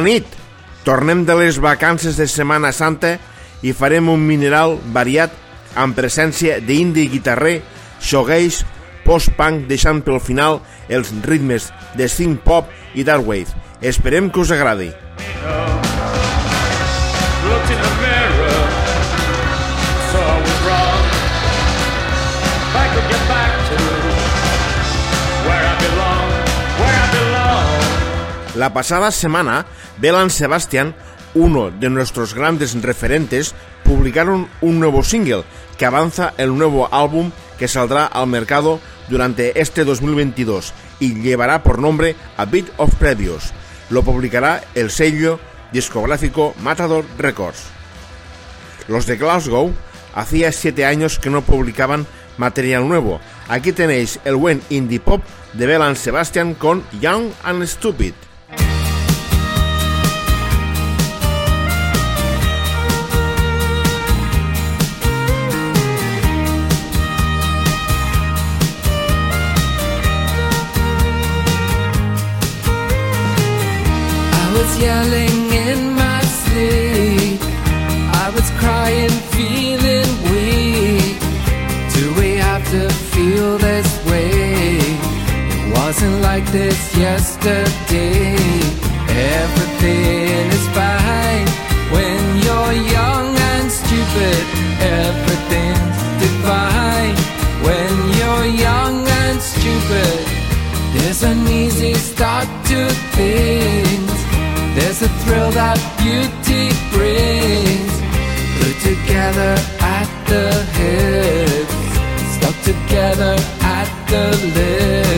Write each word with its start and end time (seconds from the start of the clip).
Bona 0.00 0.14
nit! 0.14 0.28
Tornem 0.80 1.26
de 1.28 1.34
les 1.36 1.58
vacances 1.60 2.16
de 2.16 2.24
Setmana 2.24 2.70
Santa 2.72 3.10
i 3.60 3.74
farem 3.76 4.06
un 4.08 4.22
mineral 4.24 4.78
variat 4.94 5.34
amb 5.76 5.92
presència 5.92 6.56
d'indi 6.64 7.04
guitarrer, 7.12 7.58
shoegaze, 8.00 8.64
post-punk 9.04 9.66
deixant 9.68 10.00
pel 10.06 10.16
final 10.24 10.62
els 10.88 11.12
ritmes 11.28 11.68
de 12.00 12.08
synth 12.08 12.40
pop 12.48 12.72
i 12.96 13.04
dark 13.04 13.28
wave. 13.28 13.52
Esperem 13.92 14.32
que 14.32 14.40
us 14.40 14.56
agradi. 14.56 14.88
Looked 14.88 15.79
La 28.60 28.74
pasada 28.74 29.10
semana, 29.10 29.64
Belan 29.96 30.28
Sebastian, 30.28 30.94
uno 31.32 31.70
de 31.70 31.88
nuestros 31.88 32.34
grandes 32.34 32.74
referentes, 32.82 33.54
publicaron 33.84 34.50
un 34.60 34.78
nuevo 34.78 35.02
single 35.02 35.44
que 35.78 35.86
avanza 35.86 36.34
el 36.36 36.58
nuevo 36.58 36.86
álbum 36.92 37.32
que 37.58 37.68
saldrá 37.68 38.04
al 38.04 38.26
mercado 38.26 38.78
durante 39.08 39.58
este 39.58 39.82
2022 39.86 40.74
y 40.98 41.22
llevará 41.22 41.62
por 41.62 41.78
nombre 41.78 42.16
A 42.36 42.44
Bit 42.44 42.68
of 42.76 42.94
Previous. 42.96 43.54
Lo 43.88 44.02
publicará 44.02 44.62
el 44.74 44.90
sello 44.90 45.40
discográfico 45.72 46.54
Matador 46.60 47.06
Records. 47.16 47.62
Los 48.88 49.06
de 49.06 49.16
Glasgow 49.16 49.72
hacía 50.14 50.52
siete 50.52 50.84
años 50.84 51.18
que 51.18 51.30
no 51.30 51.40
publicaban 51.40 52.06
material 52.36 52.86
nuevo. 52.86 53.22
Aquí 53.48 53.72
tenéis 53.72 54.20
el 54.26 54.36
buen 54.36 54.60
indie 54.68 55.00
pop 55.00 55.22
de 55.54 55.64
Belan 55.64 55.96
Sebastian 55.96 56.52
con 56.52 56.84
Young 57.00 57.30
and 57.42 57.64
Stupid. 57.64 58.12
This 86.52 86.96
yesterday. 86.96 88.34
Everything 89.38 90.46
is 90.58 90.66
fine 90.74 91.46
when 91.94 92.20
you're 92.42 92.76
young 92.90 93.36
and 93.50 93.70
stupid. 93.70 94.42
Everything's 94.82 96.00
divine 96.24 97.16
when 97.66 97.92
you're 98.18 98.50
young 98.66 99.06
and 99.22 99.40
stupid. 99.40 100.18
There's 100.94 101.22
an 101.22 101.46
easy 101.46 101.94
start 101.94 102.48
to 102.70 102.80
things. 103.14 104.18
There's 104.74 105.02
a 105.02 105.10
thrill 105.22 105.52
that 105.52 105.78
beauty 106.02 106.74
brings. 106.90 107.94
Put 108.58 108.76
together 108.90 109.54
at 109.98 110.08
the 110.30 110.46
hips, 110.78 111.76
stuck 112.34 112.56
together 112.64 113.36
at 113.62 113.88
the 114.10 114.24
lips. 114.56 115.09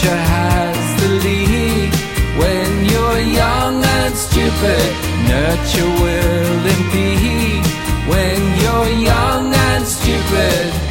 Nature 0.00 0.16
has 0.16 1.02
the 1.02 1.08
lead 1.24 1.92
when 2.40 2.84
you're 2.86 3.20
young 3.20 3.84
and 3.84 4.16
stupid. 4.16 4.92
Nurture 5.28 5.92
will 6.00 6.66
impede 6.74 7.66
when 8.08 8.40
you're 8.60 9.04
young 9.04 9.52
and 9.52 9.86
stupid. 9.86 10.89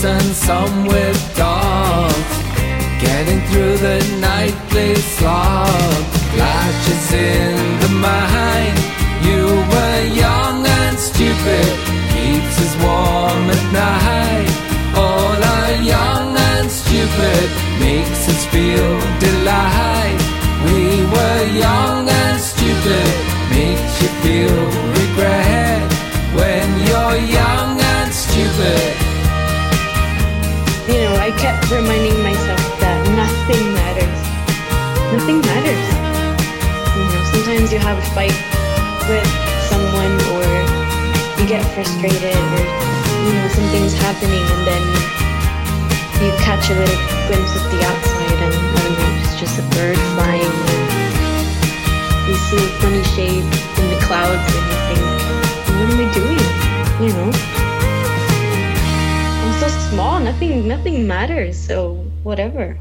Kids 0.00 0.04
and 0.04 0.34
some 0.34 0.86
with 0.86 1.36
dogs. 1.36 2.36
Getting 3.00 3.40
through 3.48 3.76
the 3.78 3.98
nightly 4.20 4.94
slog. 4.94 6.04
Flashes 6.34 7.12
in 7.12 7.80
the 7.80 7.88
mind. 8.00 8.78
You 9.22 9.44
were 9.72 10.02
young 10.14 10.66
and 10.66 10.98
stupid. 10.98 11.70
Keeps 12.14 12.56
us 12.64 12.74
warm 12.82 13.44
at 13.56 13.64
night. 13.72 14.50
All 14.96 15.42
are 15.56 15.74
young 15.82 16.36
and 16.36 16.70
stupid. 16.70 17.46
Makes 17.80 18.28
us 18.28 18.44
feel 18.46 18.90
delight. 19.18 20.20
We 20.66 21.04
were 21.14 21.44
young 21.66 22.08
and 22.08 22.40
stupid. 22.40 23.12
Makes 23.50 24.02
you 24.02 24.08
feel 24.22 24.79
reminding 31.70 32.18
myself 32.22 32.62
that 32.82 32.98
nothing 33.14 33.62
matters. 33.72 34.20
Nothing 35.14 35.38
matters. 35.46 35.86
You 36.98 37.06
know, 37.06 37.22
sometimes 37.30 37.72
you 37.72 37.78
have 37.78 37.98
a 37.98 38.06
fight 38.10 38.34
with 39.06 39.26
someone 39.70 40.14
or 40.34 40.46
you 41.38 41.46
get 41.46 41.62
frustrated 41.72 42.34
or, 42.34 42.66
you 43.24 43.32
know, 43.38 43.46
something's 43.54 43.94
happening 43.94 44.42
and 44.42 44.62
then 44.66 44.84
you 46.18 46.30
catch 46.42 46.68
a 46.70 46.74
little 46.74 47.00
glimpse 47.30 47.54
of 47.54 47.64
the 47.70 47.80
outside 47.86 48.38
and, 48.42 48.54
I 48.54 48.78
don't 48.82 48.98
know, 48.98 49.12
it's 49.22 49.38
just 49.38 49.58
a 49.58 49.64
bird 49.74 49.98
flying 50.14 50.90
you 52.30 52.36
see 52.36 52.64
a 52.64 52.68
funny 52.78 53.02
shape 53.02 53.42
in 53.42 53.90
the 53.90 53.98
clouds 54.06 54.54
and 54.54 54.66
you 54.70 54.78
think, 54.86 55.02
what 55.74 55.90
am 55.90 55.98
I 55.98 56.12
doing? 56.14 57.08
You 57.08 57.12
know? 57.14 57.69
Small. 59.90 60.20
Nothing, 60.20 60.68
nothing 60.68 61.06
matters. 61.06 61.58
So 61.58 61.94
whatever. 62.22 62.76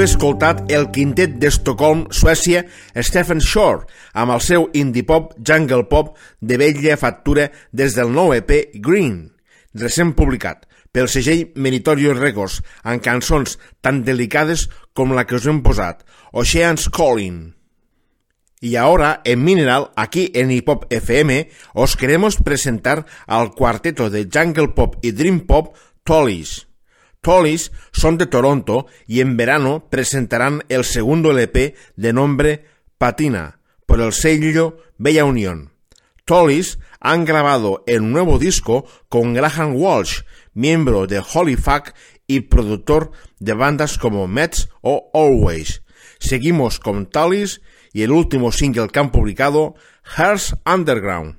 Escoltat 0.00 0.70
el 0.72 0.86
quintet 0.94 1.34
d'Estocolm, 1.42 2.06
Suècia, 2.14 2.62
Stephen 3.04 3.42
Shore, 3.44 3.84
amb 4.16 4.32
el 4.32 4.40
seu 4.40 4.64
indie 4.72 5.04
pop, 5.04 5.34
jungle 5.44 5.84
pop, 5.90 6.14
de 6.40 6.56
vella 6.56 6.96
factura 6.96 7.50
des 7.76 7.96
del 7.98 8.08
nou 8.14 8.32
EP 8.32 8.72
Green, 8.80 9.18
recent 9.76 10.14
publicat 10.16 10.64
pel 10.90 11.10
segell 11.12 11.50
Meritorio 11.54 12.14
Records, 12.16 12.62
amb 12.82 13.04
cançons 13.04 13.58
tan 13.84 14.00
delicades 14.06 14.68
com 14.96 15.12
la 15.12 15.26
que 15.28 15.36
us 15.36 15.50
hem 15.50 15.60
posat, 15.66 16.00
Ocean's 16.32 16.88
Calling. 16.88 17.52
Y 18.60 18.76
ahora, 18.76 19.20
en 19.24 19.44
Mineral, 19.44 19.90
aquí 19.96 20.30
en 20.34 20.50
Hip 20.50 20.68
Hop 20.68 20.86
FM, 20.88 21.50
os 21.74 21.96
queremos 21.96 22.36
presentar 22.36 23.06
al 23.26 23.52
cuarteto 23.52 24.08
de 24.08 24.28
Jungle 24.32 24.68
Pop 24.68 24.96
y 25.02 25.12
Dream 25.12 25.40
Pop, 25.40 25.76
Tollies. 26.04 26.69
Tollies 27.20 27.72
son 27.92 28.16
de 28.16 28.26
Toronto 28.26 28.86
y 29.06 29.20
en 29.20 29.36
verano 29.36 29.88
presentarán 29.90 30.64
el 30.68 30.84
segundo 30.84 31.30
LP 31.30 31.74
de 31.96 32.12
nombre 32.12 32.64
Patina 32.96 33.60
por 33.86 34.00
el 34.00 34.12
sello 34.12 34.78
Bella 34.96 35.24
Unión. 35.24 35.72
Tollies 36.24 36.78
han 37.00 37.24
grabado 37.24 37.82
el 37.86 38.10
nuevo 38.10 38.38
disco 38.38 38.86
con 39.08 39.34
Graham 39.34 39.74
Walsh, 39.74 40.22
miembro 40.54 41.06
de 41.06 41.22
Holy 41.34 41.56
Fuck 41.56 41.92
y 42.26 42.40
productor 42.40 43.10
de 43.38 43.52
bandas 43.52 43.98
como 43.98 44.26
Mets 44.26 44.68
o 44.80 45.10
Always. 45.12 45.82
Seguimos 46.18 46.78
con 46.78 47.06
Tollies 47.06 47.60
y 47.92 48.02
el 48.02 48.12
último 48.12 48.52
single 48.52 48.88
que 48.88 48.98
han 48.98 49.10
publicado, 49.10 49.74
Hearts 50.04 50.56
Underground. 50.64 51.38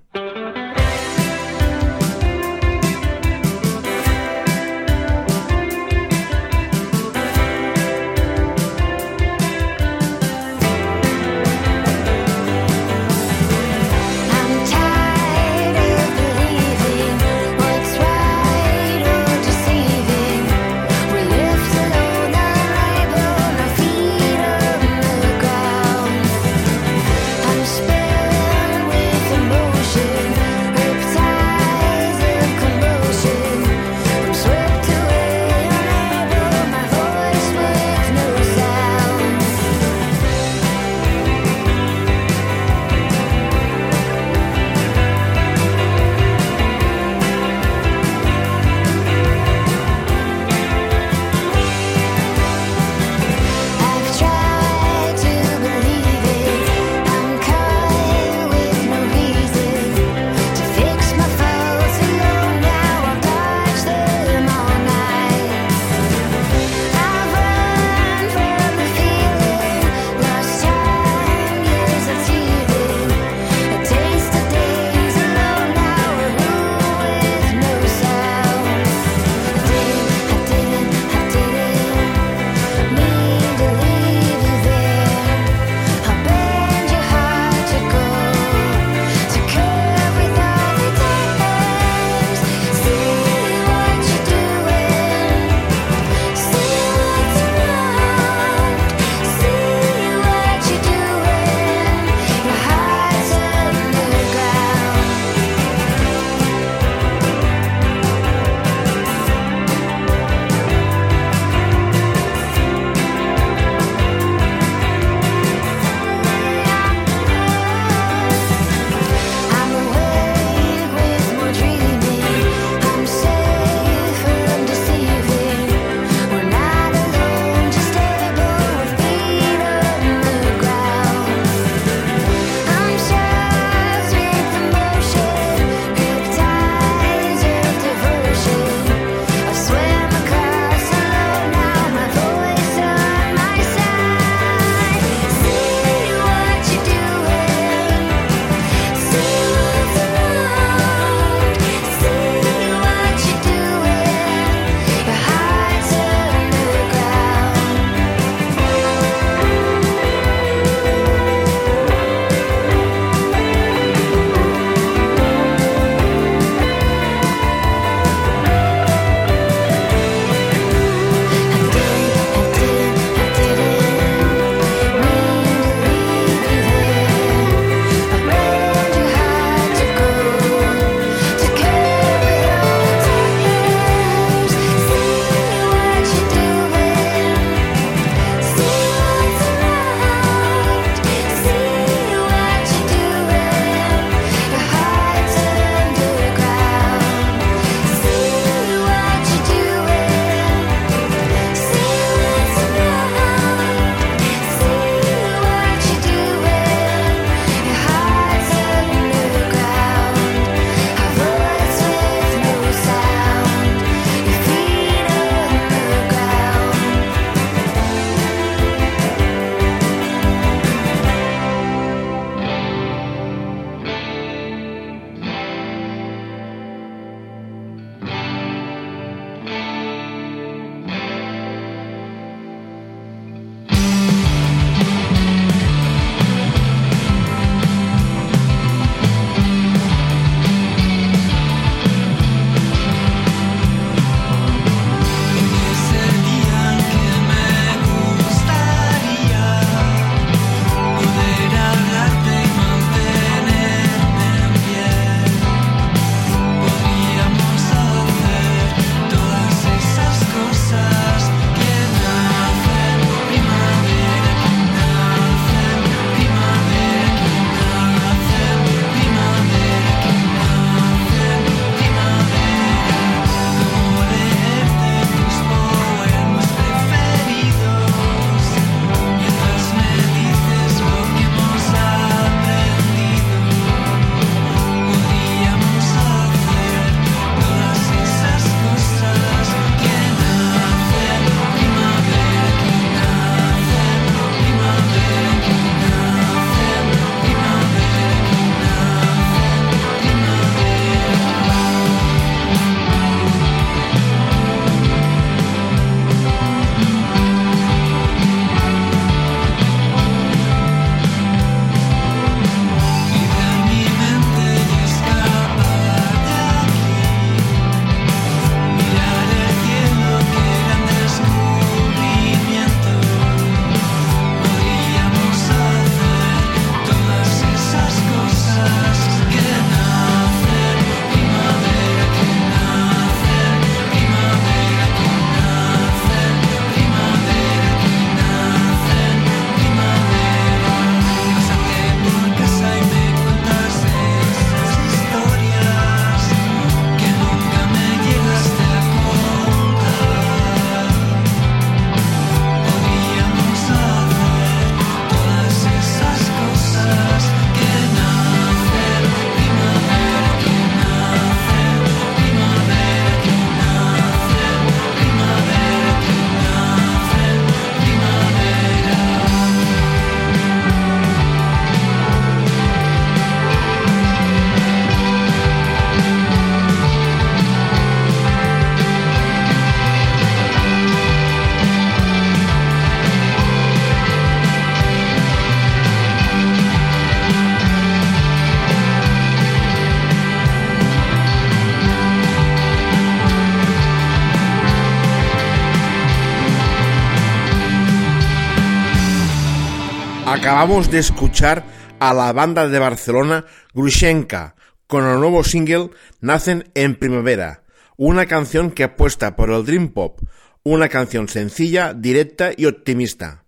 Acabamos 400.41 400.89
de 400.89 400.97
escuchar 400.97 401.63
a 401.99 402.15
la 402.15 402.33
banda 402.33 402.67
de 402.67 402.79
Barcelona 402.79 403.45
Grushenka 403.75 404.55
con 404.87 405.05
el 405.05 405.19
nuevo 405.19 405.43
single 405.43 405.91
Nacen 406.19 406.71
en 406.73 406.95
Primavera, 406.95 407.63
una 407.95 408.25
canción 408.25 408.71
que 408.71 408.85
apuesta 408.85 409.35
por 409.35 409.51
el 409.51 409.63
Dream 409.63 409.89
Pop, 409.89 410.19
una 410.63 410.89
canción 410.89 411.27
sencilla, 411.27 411.93
directa 411.93 412.53
y 412.57 412.65
optimista. 412.65 413.45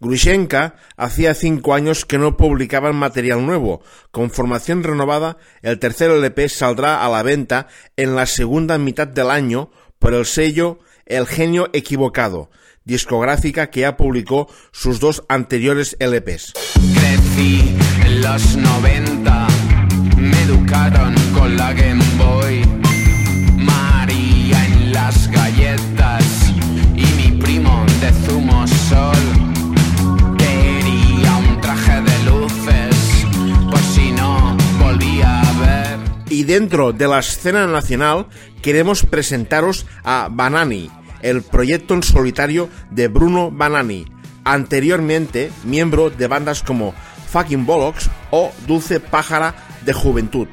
Grushenka 0.00 0.74
hacía 0.98 1.32
cinco 1.32 1.72
años 1.72 2.04
que 2.04 2.18
no 2.18 2.36
publicaban 2.36 2.94
material 2.94 3.46
nuevo. 3.46 3.80
Con 4.10 4.30
formación 4.30 4.82
renovada, 4.82 5.38
el 5.62 5.78
tercer 5.78 6.10
LP 6.10 6.50
saldrá 6.50 7.06
a 7.06 7.08
la 7.08 7.22
venta 7.22 7.68
en 7.96 8.14
la 8.16 8.26
segunda 8.26 8.76
mitad 8.76 9.08
del 9.08 9.30
año 9.30 9.70
por 9.98 10.12
el 10.12 10.26
sello 10.26 10.80
El 11.06 11.26
Genio 11.26 11.70
Equivocado, 11.72 12.50
discográfica 12.84 13.70
que 13.70 13.80
ya 13.80 13.96
publicó 13.96 14.48
sus 14.70 15.00
dos 15.00 15.24
anteriores 15.28 15.96
LPs. 16.00 16.52
Crecí 16.94 17.76
en 18.04 18.22
los 18.22 18.56
90, 18.56 19.46
me 20.16 20.42
educaron 20.42 21.14
con 21.34 21.56
la 21.56 21.72
Game 21.72 22.04
Boy, 22.18 22.64
María 23.56 24.66
en 24.66 24.92
las 24.92 25.30
galletas 25.30 26.52
y 26.94 27.04
mi 27.16 27.38
primo 27.40 27.84
de 28.00 28.12
zumo 28.26 28.66
sol. 28.66 29.52
Y 36.32 36.44
dentro 36.44 36.92
de 36.92 37.06
la 37.06 37.18
escena 37.18 37.66
nacional 37.66 38.26
queremos 38.62 39.04
presentaros 39.04 39.84
a 40.02 40.28
Banani, 40.30 40.90
el 41.22 41.42
proyecto 41.42 41.94
en 41.94 42.02
solitario 42.02 42.68
de 42.90 43.08
Bruno 43.08 43.50
Banani, 43.50 44.06
anteriormente 44.44 45.50
miembro 45.64 46.10
de 46.10 46.26
bandas 46.26 46.62
como 46.62 46.94
Fucking 47.28 47.64
Bollocks 47.64 48.10
o 48.30 48.52
Dulce 48.66 49.00
Pájara 49.00 49.54
de 49.84 49.92
Juventud. 49.92 50.48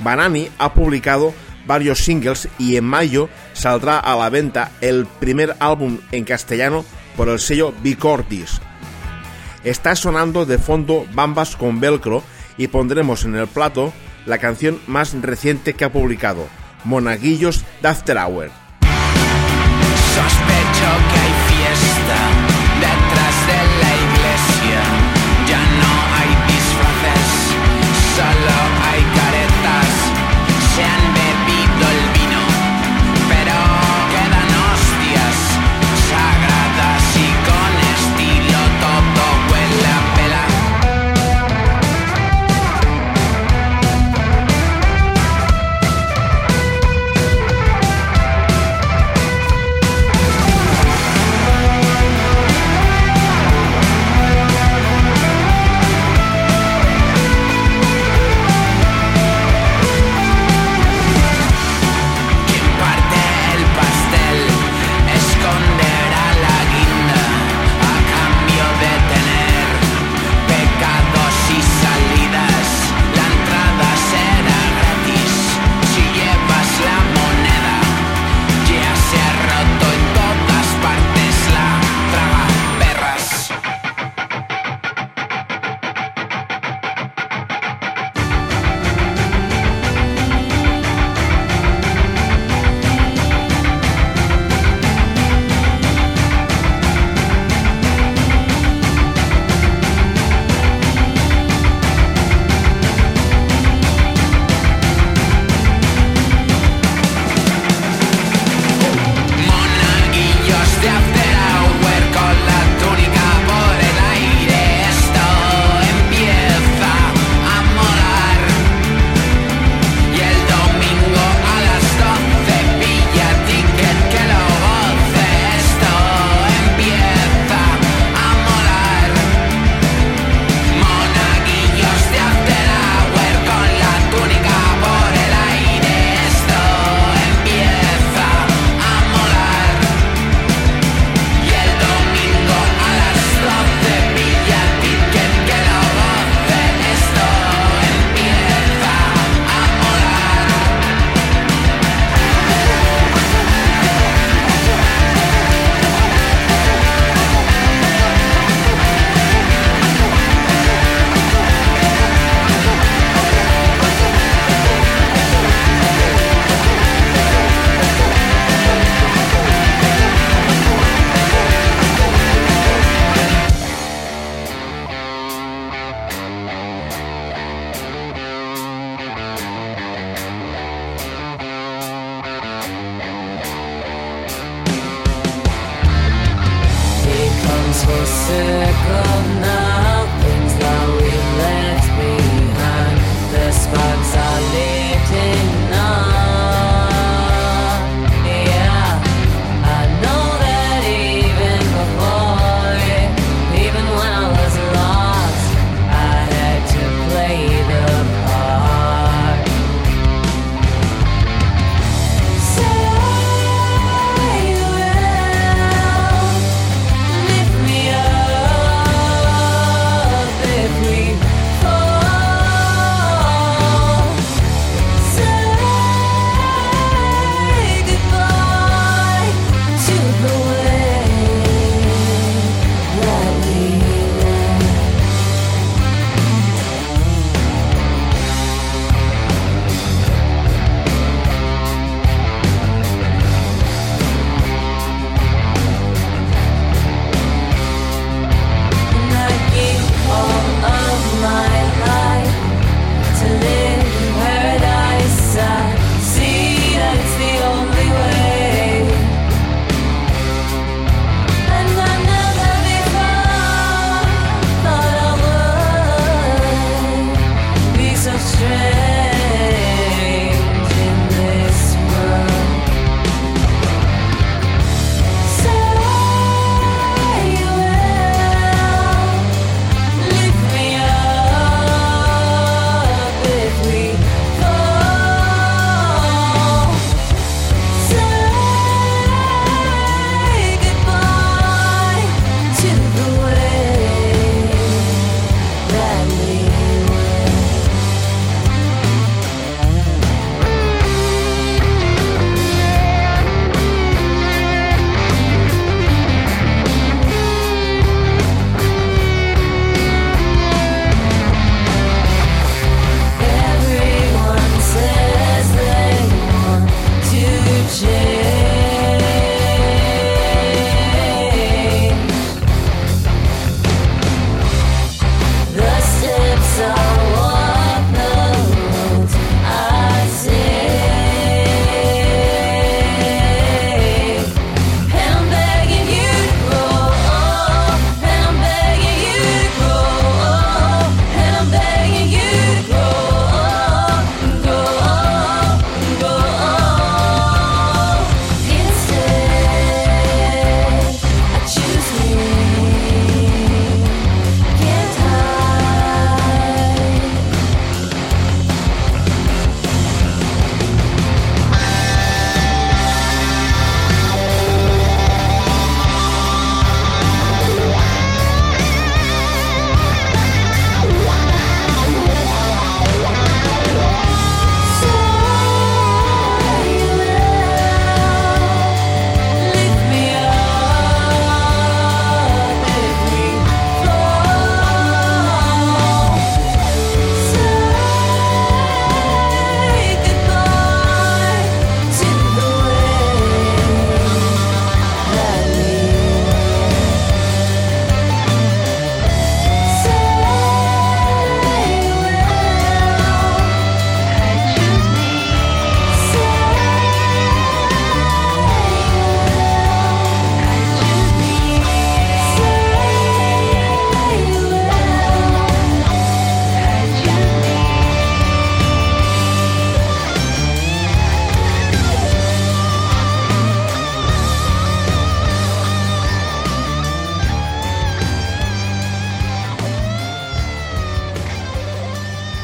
Banani 0.00 0.48
ha 0.58 0.74
publicado 0.74 1.32
varios 1.66 2.00
singles 2.00 2.48
y 2.58 2.76
en 2.76 2.84
mayo 2.84 3.28
saldrá 3.52 3.98
a 3.98 4.16
la 4.16 4.28
venta 4.28 4.72
el 4.80 5.06
primer 5.06 5.56
álbum 5.60 5.98
en 6.12 6.24
castellano 6.24 6.84
por 7.16 7.28
el 7.28 7.38
sello 7.38 7.72
Bicordis. 7.82 8.60
Está 9.62 9.96
sonando 9.96 10.44
de 10.44 10.58
fondo 10.58 11.06
Bambas 11.14 11.56
con 11.56 11.80
Velcro 11.80 12.22
y 12.58 12.66
pondremos 12.68 13.24
en 13.24 13.34
el 13.36 13.46
plato 13.46 13.92
la 14.26 14.38
canción 14.38 14.80
más 14.86 15.14
reciente 15.20 15.74
que 15.74 15.84
ha 15.84 15.92
publicado, 15.92 16.46
Monaguillos 16.84 17.64
de 17.80 17.88
After 17.88 18.18
Hour. 18.18 18.63
choke 20.84 21.13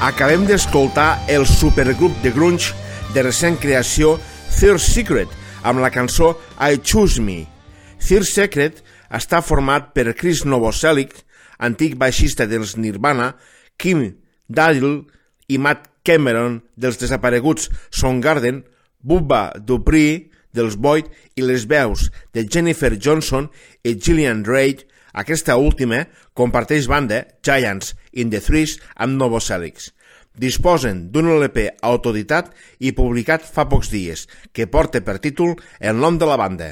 Acabem 0.01 0.47
d'escoltar 0.49 1.27
el 1.29 1.43
supergrup 1.45 2.15
de 2.25 2.31
grunge 2.33 2.73
de 3.13 3.21
recent 3.21 3.59
creació 3.61 4.15
Third 4.49 4.81
Secret 4.81 5.29
amb 5.69 5.83
la 5.83 5.91
cançó 5.93 6.31
I 6.57 6.79
Choose 6.81 7.21
Me. 7.21 7.43
Third 8.01 8.25
Secret 8.25 8.81
està 9.13 9.43
format 9.45 9.91
per 9.93 10.15
Chris 10.17 10.47
Novoselic, 10.49 11.13
antic 11.61 11.99
baixista 12.01 12.47
dels 12.49 12.79
Nirvana, 12.81 13.35
Kim 13.77 14.07
Daryl 14.49 15.03
i 15.53 15.61
Matt 15.61 15.91
Cameron 16.01 16.63
dels 16.81 16.97
desapareguts 16.97 17.69
Soundgarden, 17.93 18.65
Bubba 19.05 19.51
Dupree 19.61 20.31
dels 20.57 20.81
Void 20.81 21.13
i 21.37 21.45
les 21.45 21.69
veus 21.69 22.09
de 22.33 22.47
Jennifer 22.49 22.95
Johnson 22.97 23.53
i 23.85 23.99
Gillian 24.01 24.47
Reid, 24.49 24.87
aquesta 25.13 25.57
última 25.57 26.07
comparteix 26.35 26.87
banda 26.91 27.27
Giants 27.43 27.95
in 28.13 28.31
the 28.31 28.41
Threes 28.41 28.79
amb 28.97 29.19
Novoselics. 29.19 29.93
Disposen 30.35 31.09
d'un 31.13 31.29
LP 31.33 31.67
autoditat 31.83 32.53
i 32.79 32.95
publicat 32.97 33.43
fa 33.45 33.67
pocs 33.69 33.91
dies, 33.91 34.29
que 34.53 34.71
porta 34.71 35.03
per 35.03 35.19
títol 35.19 35.57
el 35.81 35.99
nom 35.99 36.19
de 36.19 36.29
la 36.29 36.39
banda. 36.41 36.71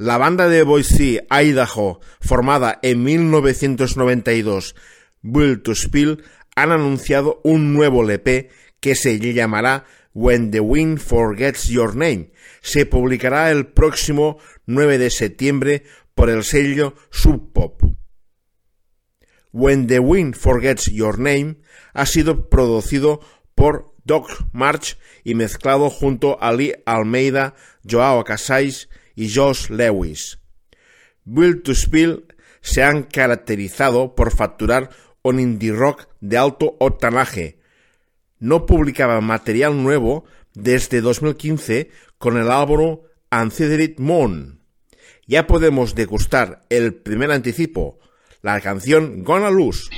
La 0.00 0.16
banda 0.16 0.48
de 0.48 0.62
Boise, 0.62 1.26
Idaho, 1.28 2.00
formada 2.20 2.78
en 2.82 3.02
1992, 3.04 4.74
Will 5.22 5.60
to 5.62 5.74
Spill, 5.74 6.22
han 6.56 6.72
anunciado 6.72 7.40
un 7.44 7.74
nuevo 7.74 8.02
LP 8.02 8.48
que 8.80 8.94
se 8.94 9.18
llamará 9.18 9.84
When 10.12 10.50
the 10.50 10.60
Wind 10.60 10.98
Forgets 10.98 11.68
Your 11.68 11.94
Name. 11.94 12.30
Se 12.62 12.86
publicará 12.86 13.50
el 13.50 13.66
próximo 13.66 14.38
9 14.66 14.98
de 14.98 15.10
septiembre 15.10 15.84
por 16.14 16.30
el 16.30 16.44
sello 16.44 16.94
Sub 17.10 17.52
Pop. 17.52 17.82
When 19.52 19.86
the 19.86 19.98
Wind 19.98 20.34
Forgets 20.36 20.86
Your 20.86 21.18
Name 21.18 21.56
ha 21.92 22.06
sido 22.06 22.48
producido 22.48 23.20
por 23.54 23.94
Doc 24.04 24.28
March 24.52 24.96
y 25.24 25.34
mezclado 25.34 25.90
junto 25.90 26.40
a 26.42 26.52
Lee 26.52 26.74
Almeida, 26.86 27.54
Joao 27.88 28.24
Casais 28.24 28.88
y 29.14 29.32
Josh 29.32 29.70
Lewis. 29.70 30.38
Will 31.26 31.62
to 31.62 31.74
Spill 31.74 32.26
se 32.60 32.82
han 32.82 33.02
caracterizado 33.04 34.14
por 34.14 34.34
facturar 34.34 34.90
un 35.22 35.40
indie 35.40 35.72
rock 35.72 36.08
de 36.20 36.38
alto 36.38 36.76
octanaje. 36.78 37.58
No 38.38 38.66
publicaba 38.66 39.20
material 39.20 39.82
nuevo 39.82 40.24
desde 40.54 41.00
2015 41.00 41.90
con 42.18 42.36
el 42.36 42.50
álbum 42.50 43.00
Ancestral 43.30 43.94
Moon. 43.98 44.59
Ya 45.30 45.46
podemos 45.46 45.94
degustar 45.94 46.64
el 46.70 46.92
primer 46.92 47.30
anticipo, 47.30 48.00
la 48.42 48.60
canción 48.60 49.22
Gonna 49.22 49.48
Lose. 49.48 49.88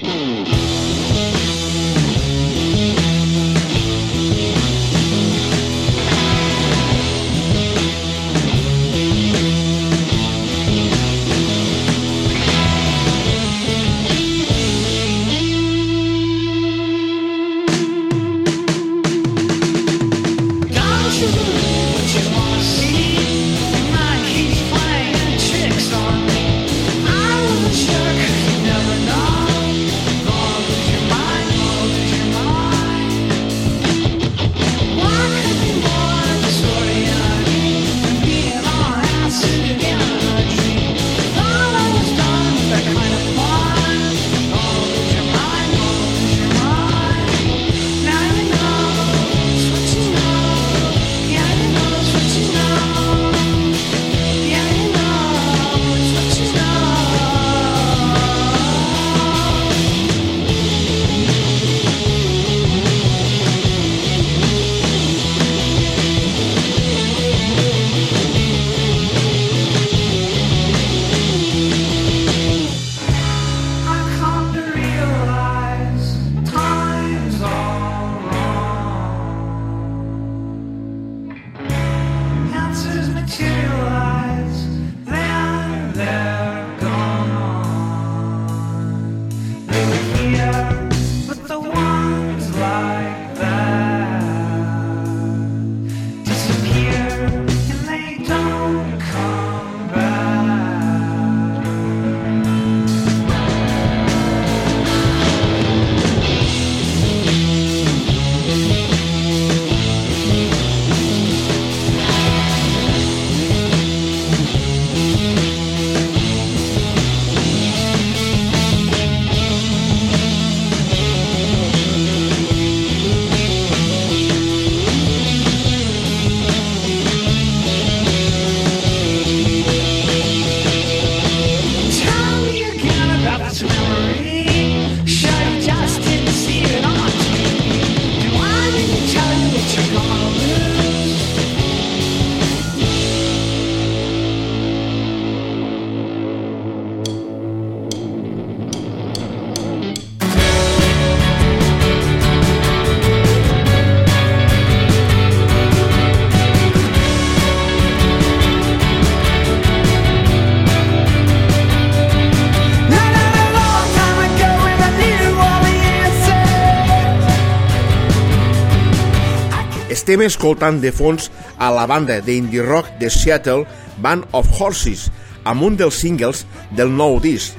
Estem 170.12 170.26
escoltant 170.28 170.76
de 170.76 170.90
fons 170.92 171.30
a 171.56 171.70
la 171.72 171.86
banda 171.88 172.18
d'indie 172.20 172.60
rock 172.66 172.90
de 173.00 173.08
Seattle 173.08 173.62
Band 174.04 174.26
of 174.36 174.50
Horses 174.58 175.06
amb 175.48 175.64
un 175.64 175.78
dels 175.80 176.02
singles 176.02 176.42
del 176.76 176.92
nou 176.92 177.16
disc. 177.24 177.56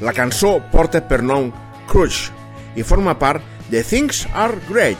La 0.00 0.14
cançó 0.16 0.54
porta 0.72 1.02
per 1.04 1.18
nom 1.20 1.50
Crush 1.90 2.30
i 2.80 2.86
forma 2.90 3.12
part 3.20 3.44
de 3.68 3.82
Things 3.84 4.22
Are 4.32 4.56
Great, 4.70 4.96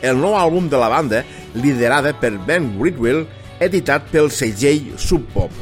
el 0.00 0.16
nou 0.16 0.32
àlbum 0.40 0.70
de 0.72 0.80
la 0.80 0.88
banda 0.88 1.20
liderada 1.52 2.14
per 2.16 2.38
Ben 2.48 2.70
Ridwell 2.80 3.26
editat 3.60 4.08
pel 4.08 4.32
segell 4.32 4.94
Sub 4.96 5.28
Pop. 5.34 5.52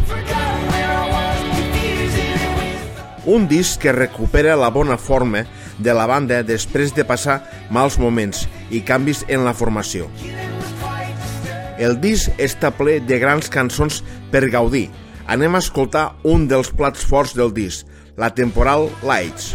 Un 3.26 3.50
disc 3.50 3.82
que 3.82 3.98
recupera 3.98 4.54
la 4.54 4.70
bona 4.70 4.94
forma 4.94 5.42
de 5.82 5.90
la 5.90 6.06
banda 6.06 6.44
després 6.46 6.94
de 6.94 7.02
passar 7.02 7.40
mals 7.74 7.98
moments 7.98 8.46
i 8.70 8.82
canvis 8.86 9.24
en 9.28 9.44
la 9.46 9.54
formació. 9.54 10.08
El 11.76 11.98
disc 12.00 12.32
està 12.40 12.70
ple 12.72 12.98
de 13.04 13.20
grans 13.20 13.50
cançons 13.52 14.00
per 14.32 14.46
gaudir. 14.52 14.88
Anem 15.28 15.58
a 15.58 15.62
escoltar 15.64 16.08
un 16.24 16.48
dels 16.48 16.72
plats 16.72 17.04
forts 17.04 17.36
del 17.36 17.52
disc, 17.52 17.84
la 18.16 18.32
temporal 18.32 18.88
Lights. 19.04 19.54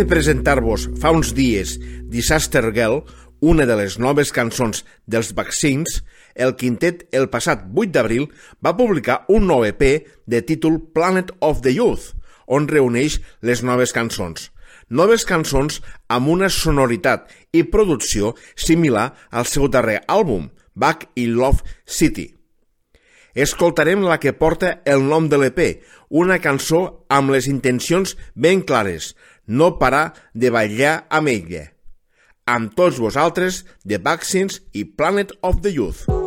de 0.00 0.06
presentar-vos 0.08 0.86
fa 0.96 1.10
uns 1.12 1.34
dies 1.36 1.74
Disaster 2.08 2.70
Girl, 2.72 3.02
una 3.44 3.66
de 3.68 3.74
les 3.76 3.98
noves 4.00 4.30
cançons 4.32 4.80
dels 5.04 5.34
Vaccines, 5.36 5.98
el 6.32 6.54
quintet 6.56 7.02
el 7.12 7.28
passat 7.28 7.66
8 7.68 7.92
d'abril 7.92 8.30
va 8.64 8.72
publicar 8.78 9.18
un 9.28 9.44
nou 9.50 9.66
EP 9.68 9.84
de 10.24 10.40
títol 10.40 10.78
Planet 10.96 11.34
of 11.44 11.60
the 11.66 11.74
Youth, 11.76 12.14
on 12.48 12.70
reuneix 12.72 13.18
les 13.44 13.60
noves 13.60 13.92
cançons. 13.92 14.48
Noves 14.88 15.28
cançons 15.28 15.82
amb 16.08 16.32
una 16.32 16.48
sonoritat 16.48 17.28
i 17.52 17.66
producció 17.68 18.32
similar 18.56 19.10
al 19.28 19.44
seu 19.44 19.68
darrer 19.68 20.00
àlbum, 20.08 20.48
Back 20.72 21.10
in 21.20 21.36
Love 21.36 21.60
City. 21.84 22.30
Escoltarem 23.34 24.00
la 24.02 24.16
que 24.18 24.32
porta 24.32 24.80
el 24.84 25.04
nom 25.06 25.28
de 25.30 25.38
l'EP, 25.38 25.60
una 26.08 26.40
cançó 26.42 27.04
amb 27.08 27.30
les 27.30 27.46
intencions 27.46 28.16
ben 28.34 28.64
clares, 28.66 29.12
no 29.50 29.74
parar 29.82 30.14
de 30.32 30.54
ballar 30.54 30.94
amb 31.10 31.34
ella. 31.34 31.66
Amb 32.46 32.74
tots 32.78 33.02
vosaltres, 33.02 33.64
The 33.84 33.98
Vaccines 33.98 34.62
i 34.72 34.86
Planet 34.86 35.36
of 35.42 35.60
the 35.66 35.74
Youth. 35.74 36.19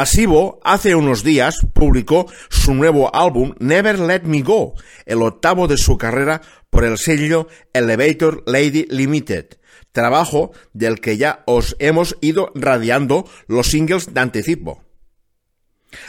Placebo 0.00 0.60
hace 0.64 0.94
unos 0.94 1.22
días 1.24 1.58
publicó 1.74 2.24
su 2.48 2.72
nuevo 2.72 3.14
álbum 3.14 3.52
Never 3.58 3.98
Let 3.98 4.22
Me 4.22 4.40
Go, 4.40 4.72
el 5.04 5.20
octavo 5.20 5.68
de 5.68 5.76
su 5.76 5.98
carrera 5.98 6.40
por 6.70 6.86
el 6.86 6.96
sello 6.96 7.48
Elevator 7.74 8.42
Lady 8.46 8.86
Limited, 8.88 9.58
trabajo 9.92 10.52
del 10.72 11.02
que 11.02 11.18
ya 11.18 11.42
os 11.44 11.76
hemos 11.80 12.16
ido 12.22 12.50
radiando 12.54 13.28
los 13.46 13.66
singles 13.66 14.14
de 14.14 14.20
anticipo. 14.20 14.82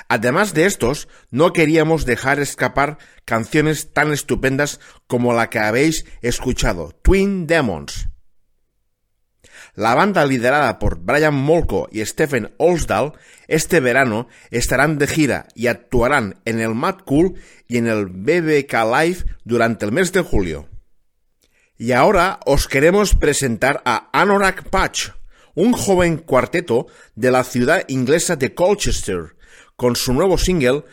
Además 0.07 0.53
de 0.53 0.67
estos, 0.67 1.09
no 1.29 1.51
queríamos 1.51 2.05
dejar 2.05 2.39
escapar 2.39 2.97
canciones 3.25 3.91
tan 3.91 4.13
estupendas 4.13 4.79
como 5.07 5.33
la 5.33 5.49
que 5.49 5.59
habéis 5.59 6.05
escuchado, 6.21 6.93
Twin 7.01 7.45
Demons. 7.45 8.07
La 9.75 9.95
banda 9.95 10.25
liderada 10.25 10.79
por 10.79 10.99
Brian 10.99 11.33
Molko 11.33 11.87
y 11.91 12.05
Stephen 12.05 12.53
Olsdal 12.57 13.13
este 13.47 13.79
verano 13.79 14.27
estarán 14.49 14.97
de 14.97 15.07
gira 15.07 15.47
y 15.55 15.67
actuarán 15.67 16.41
en 16.43 16.59
el 16.59 16.75
Mad 16.75 16.99
Cool 17.05 17.35
y 17.67 17.77
en 17.77 17.87
el 17.87 18.07
BBK 18.07 18.73
Live 18.73 19.25
durante 19.45 19.85
el 19.85 19.93
mes 19.93 20.11
de 20.11 20.21
julio. 20.21 20.67
Y 21.77 21.93
ahora 21.93 22.39
os 22.45 22.67
queremos 22.67 23.15
presentar 23.15 23.81
a 23.85 24.09
Anorak 24.11 24.69
Patch, 24.69 25.09
un 25.55 25.71
joven 25.73 26.17
cuarteto 26.17 26.87
de 27.15 27.31
la 27.31 27.43
ciudad 27.43 27.85
inglesa 27.87 28.35
de 28.35 28.53
Colchester, 28.53 29.35
con 29.77 29.95
su 29.95 30.13
nuevo 30.13 30.37
single 30.37 30.83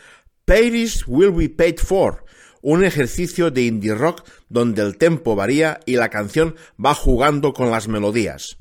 Paris 0.45 1.03
Will 1.05 1.31
Be 1.31 1.49
Paid 1.49 1.77
For, 1.79 2.25
un 2.61 2.83
ejercicio 2.83 3.51
de 3.51 3.63
indie 3.63 3.93
rock 3.93 4.27
donde 4.47 4.81
el 4.81 4.97
tempo 4.97 5.35
varía 5.35 5.79
y 5.85 5.95
la 5.95 6.09
canción 6.09 6.55
va 6.83 6.93
jugando 6.93 7.53
con 7.53 7.71
las 7.71 7.87
melodías. 7.87 8.57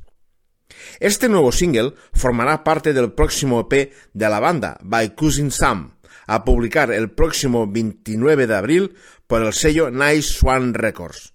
Este 1.00 1.28
nuevo 1.28 1.52
single 1.52 1.94
formará 2.12 2.64
parte 2.64 2.92
del 2.92 3.12
próximo 3.12 3.68
EP 3.70 3.92
de 4.12 4.28
la 4.28 4.40
banda, 4.40 4.78
By 4.82 5.14
Cousin 5.14 5.50
Sam, 5.50 5.96
a 6.26 6.44
publicar 6.44 6.92
el 6.92 7.10
próximo 7.10 7.66
29 7.66 8.46
de 8.46 8.54
abril 8.54 8.96
por 9.26 9.42
el 9.42 9.52
sello 9.52 9.90
Nice 9.90 10.22
Swan 10.22 10.74
Records. 10.74 11.34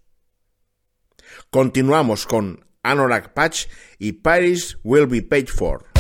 Continuamos 1.50 2.26
con 2.26 2.66
Anorak 2.84 3.34
Patch 3.34 3.68
y 3.98 4.14
Paris 4.14 4.78
Will 4.84 5.08
Be 5.08 5.22
Paid 5.22 5.48
For. 5.48 5.93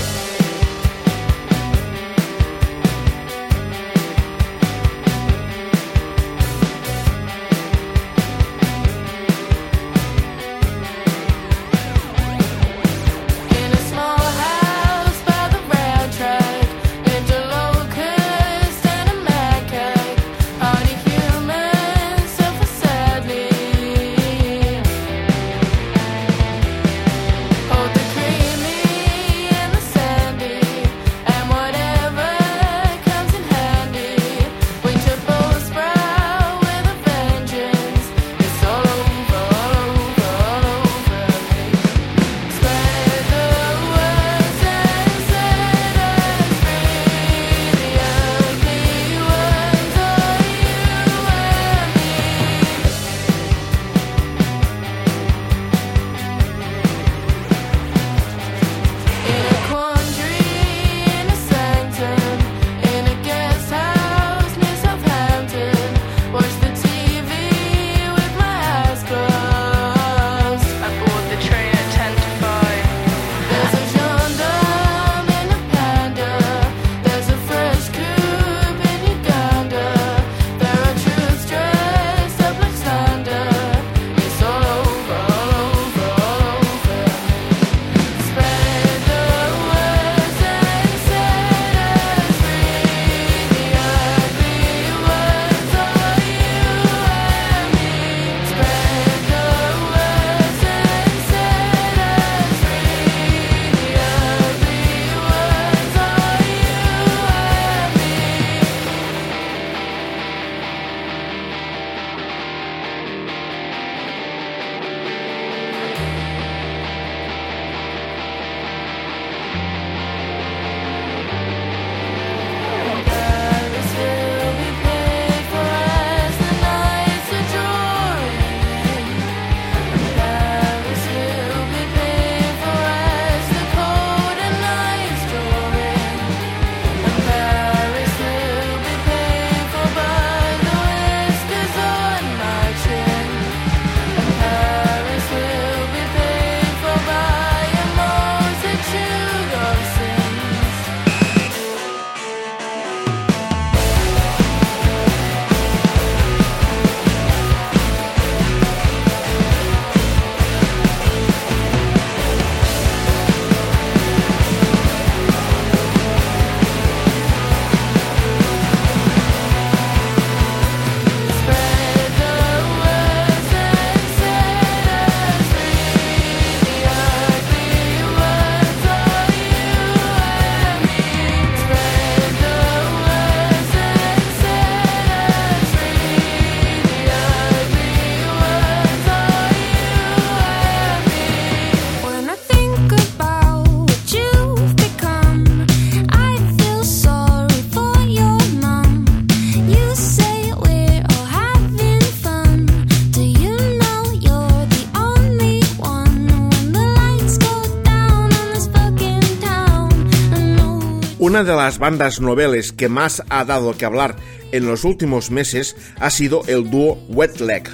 Una 211.33 211.43
de 211.43 211.55
las 211.55 211.79
bandas 211.79 212.21
noveles 212.21 212.71
que 212.71 212.89
más 212.89 213.23
ha 213.27 213.43
dado 213.43 213.75
que 213.75 213.85
hablar 213.85 214.15
en 214.51 214.67
los 214.67 214.83
últimos 214.83 215.31
meses 215.31 215.75
ha 215.99 216.11
sido 216.11 216.43
el 216.45 216.69
dúo 216.69 217.03
Wet 217.09 217.39
Leg. 217.39 217.67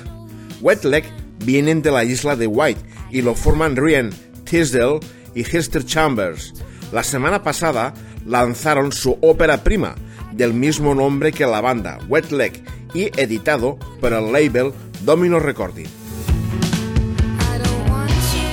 Wet 0.62 0.86
Leg 0.86 1.04
vienen 1.44 1.82
de 1.82 1.92
la 1.92 2.06
isla 2.06 2.38
de 2.38 2.48
White 2.48 2.80
y 3.12 3.22
lo 3.22 3.36
forman 3.36 3.76
Ryan 3.76 4.12
Tisdale 4.46 5.02
y 5.36 5.42
Hester 5.42 5.84
Chambers. 5.86 6.54
La 6.94 7.04
semana 7.04 7.44
pasada 7.44 7.94
lanzaron 8.26 8.94
su 8.94 9.18
ópera 9.20 9.62
prima, 9.62 9.96
del 10.32 10.54
mismo 10.54 10.96
nombre 10.96 11.34
que 11.34 11.46
la 11.46 11.60
banda, 11.60 11.98
Wet 12.08 12.32
Leg 12.32 12.64
y 12.94 13.12
editado 13.20 13.78
por 14.00 14.14
el 14.14 14.32
label 14.32 14.72
Domino 15.02 15.38
Recording. 15.38 15.88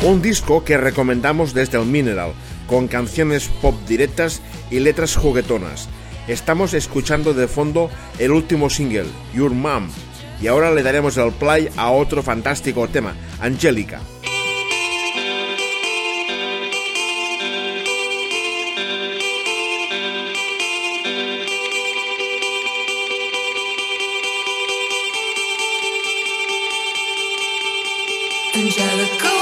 Un 0.02 0.20
disco 0.20 0.64
que 0.64 0.76
recomendamos 0.76 1.54
desde 1.54 1.78
el 1.78 1.86
Mineral, 1.86 2.32
con 2.66 2.88
canciones 2.88 3.48
pop 3.62 3.76
directas 3.86 4.42
y 4.70 4.80
letras 4.80 5.16
juguetonas. 5.16 5.88
Estamos 6.28 6.74
escuchando 6.74 7.34
de 7.34 7.48
fondo 7.48 7.90
el 8.18 8.32
último 8.32 8.68
single, 8.68 9.06
Your 9.34 9.52
Mom, 9.52 9.88
y 10.42 10.48
ahora 10.48 10.72
le 10.72 10.82
daremos 10.82 11.16
el 11.16 11.32
play 11.32 11.68
a 11.76 11.90
otro 11.90 12.22
fantástico 12.22 12.88
tema, 12.88 13.14
Angélica. 13.40 14.00
Angelica 28.54 29.35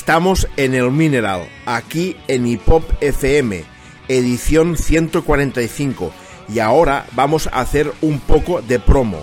Estamos 0.00 0.48
en 0.56 0.72
el 0.74 0.90
Mineral, 0.90 1.46
aquí 1.66 2.16
en 2.26 2.46
Hipop 2.46 2.82
FM, 3.02 3.64
edición 4.08 4.78
145, 4.78 6.10
y 6.48 6.58
ahora 6.58 7.04
vamos 7.12 7.48
a 7.48 7.60
hacer 7.60 7.92
un 8.00 8.18
poco 8.18 8.62
de 8.62 8.80
promo. 8.80 9.22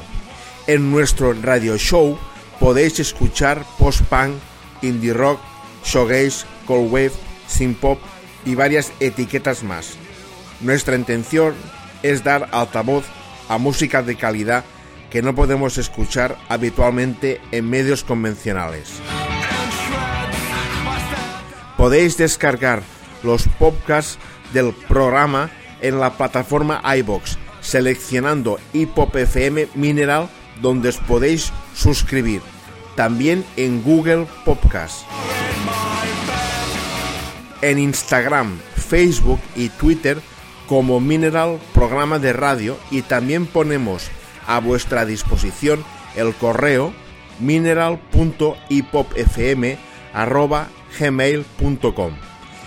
En 0.68 0.92
nuestro 0.92 1.34
radio 1.34 1.80
show 1.80 2.20
podéis 2.60 3.00
escuchar 3.00 3.66
post-punk, 3.80 4.36
indie 4.84 5.14
rock, 5.14 5.40
shoegaze, 5.84 6.46
cold 6.68 6.94
wave, 6.94 7.14
synth 7.48 7.80
pop 7.80 8.00
y 8.46 8.54
varias 8.54 8.94
etiquetas 9.00 9.64
más. 9.64 9.98
Nuestra 10.62 10.96
intención 10.96 11.56
es 12.04 12.24
dar 12.24 12.50
altavoz 12.52 13.04
a 13.50 13.58
música 13.58 14.04
de 14.04 14.16
calidad 14.16 14.64
que 15.10 15.24
no 15.24 15.34
podemos 15.34 15.80
escuchar 15.80 16.38
habitualmente 16.50 17.42
en 17.52 17.68
medios 17.68 18.04
convencionales. 18.04 19.02
Podéis 21.78 22.18
descargar 22.18 22.82
los 23.24 23.48
podcasts 23.60 24.18
del 24.52 24.74
programa 24.88 25.52
en 25.82 26.00
la 26.00 26.18
plataforma 26.18 26.82
iBox, 26.98 27.38
seleccionando 27.62 28.60
Hip 28.74 28.98
FM 28.98 29.68
Mineral, 29.76 30.28
donde 30.62 30.90
os 30.90 30.98
podéis 30.98 31.54
suscribir. 31.76 32.42
También 32.96 33.46
en 33.58 33.84
Google 33.84 34.26
Podcast. 34.44 35.06
En 37.62 37.78
Instagram, 37.78 38.58
Facebook 38.76 39.40
y 39.56 39.70
Twitter 39.70 40.20
como 40.68 41.00
Mineral 41.00 41.60
Programa 41.74 42.18
de 42.18 42.34
Radio 42.34 42.78
y 42.90 43.04
también 43.04 43.46
ponemos 43.46 44.10
a 44.48 44.60
vuestra 44.60 45.06
disposición 45.06 45.84
el 46.16 46.34
correo 46.34 46.92
mineral.hipopfm.gmail.com 51.00 52.14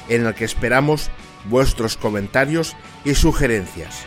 en 0.09 0.27
el 0.27 0.35
que 0.35 0.45
esperamos 0.45 1.11
vuestros 1.49 1.97
comentarios 1.97 2.77
y 3.05 3.15
sugerencias. 3.15 4.05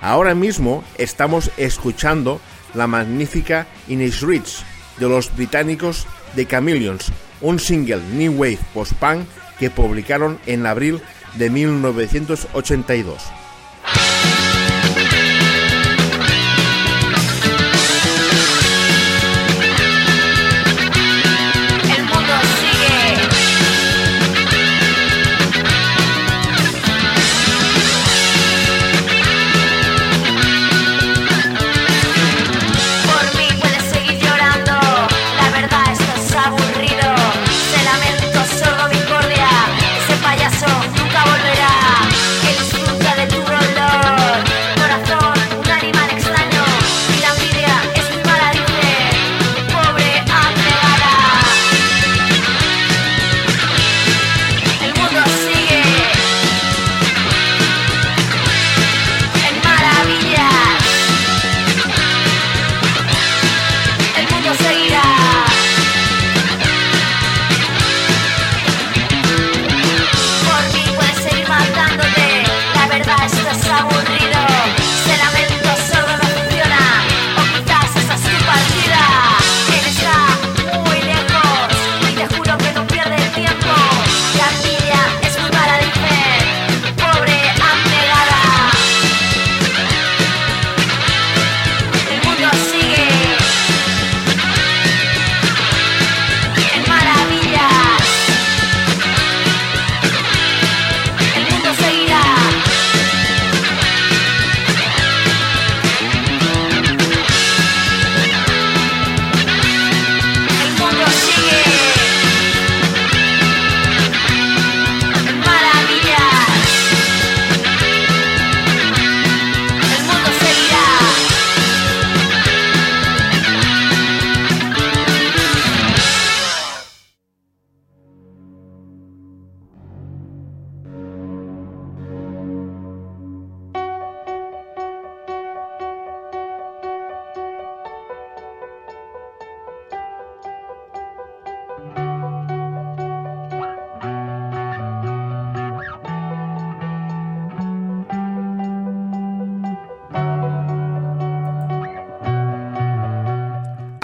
Ahora 0.00 0.34
mismo 0.34 0.84
estamos 0.96 1.50
escuchando 1.56 2.40
la 2.74 2.86
magnífica 2.86 3.66
Ines 3.88 4.20
Rich 4.20 4.62
de 4.98 5.08
los 5.08 5.34
británicos 5.34 6.06
The 6.36 6.46
Chameleons, 6.46 7.10
un 7.40 7.58
single 7.58 8.02
New 8.12 8.34
Wave 8.34 8.60
Post-Punk 8.74 9.26
que 9.58 9.70
publicaron 9.70 10.38
en 10.46 10.66
abril 10.66 11.00
de 11.34 11.50
1982. 11.50 13.37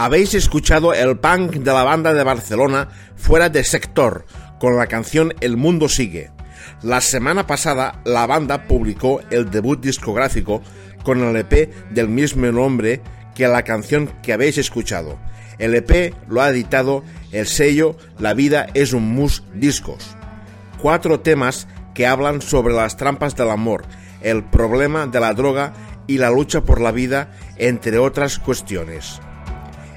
Habéis 0.04 0.34
escuchado 0.34 0.92
el 0.92 1.16
punk 1.16 1.52
de 1.52 1.72
la 1.72 1.82
banda 1.82 2.12
de 2.12 2.22
Barcelona 2.22 2.90
fuera 3.16 3.48
de 3.48 3.64
sector 3.64 4.26
con 4.60 4.76
la 4.76 4.86
canción 4.86 5.32
El 5.40 5.56
Mundo 5.56 5.88
Sigue. 5.88 6.30
La 6.82 7.00
semana 7.00 7.46
pasada 7.46 8.02
la 8.04 8.26
banda 8.26 8.64
publicó 8.64 9.22
el 9.30 9.50
debut 9.50 9.80
discográfico 9.80 10.60
con 11.04 11.22
el 11.24 11.34
EP 11.36 11.72
del 11.88 12.10
mismo 12.10 12.44
nombre 12.52 13.00
que 13.34 13.48
la 13.48 13.62
canción 13.62 14.12
que 14.22 14.34
habéis 14.34 14.58
escuchado. 14.58 15.18
El 15.58 15.74
EP 15.74 16.12
lo 16.28 16.42
ha 16.42 16.50
editado 16.50 17.02
el 17.32 17.46
sello 17.46 17.96
La 18.18 18.34
Vida 18.34 18.66
es 18.74 18.92
un 18.92 19.08
Mus 19.14 19.42
Discos. 19.54 20.18
Cuatro 20.82 21.20
temas 21.20 21.66
que 21.94 22.06
hablan 22.06 22.42
sobre 22.42 22.74
las 22.74 22.98
trampas 22.98 23.36
del 23.36 23.48
amor, 23.48 23.86
el 24.20 24.44
problema 24.44 25.06
de 25.06 25.20
la 25.20 25.32
droga 25.32 25.72
y 26.06 26.18
la 26.18 26.28
lucha 26.28 26.60
por 26.60 26.82
la 26.82 26.92
vida, 26.92 27.32
entre 27.56 27.96
otras 27.96 28.38
cuestiones. 28.38 29.18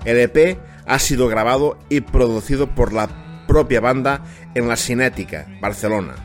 El 0.07 0.17
EP 0.19 0.57
ha 0.85 0.99
sido 0.99 1.27
grabado 1.27 1.77
y 1.89 1.99
producido 1.99 2.67
por 2.67 2.93
la 2.93 3.09
propia 3.45 3.81
banda 3.81 4.23
en 4.55 4.69
La 4.69 4.77
Cinética, 4.77 5.45
Barcelona. 5.59 6.15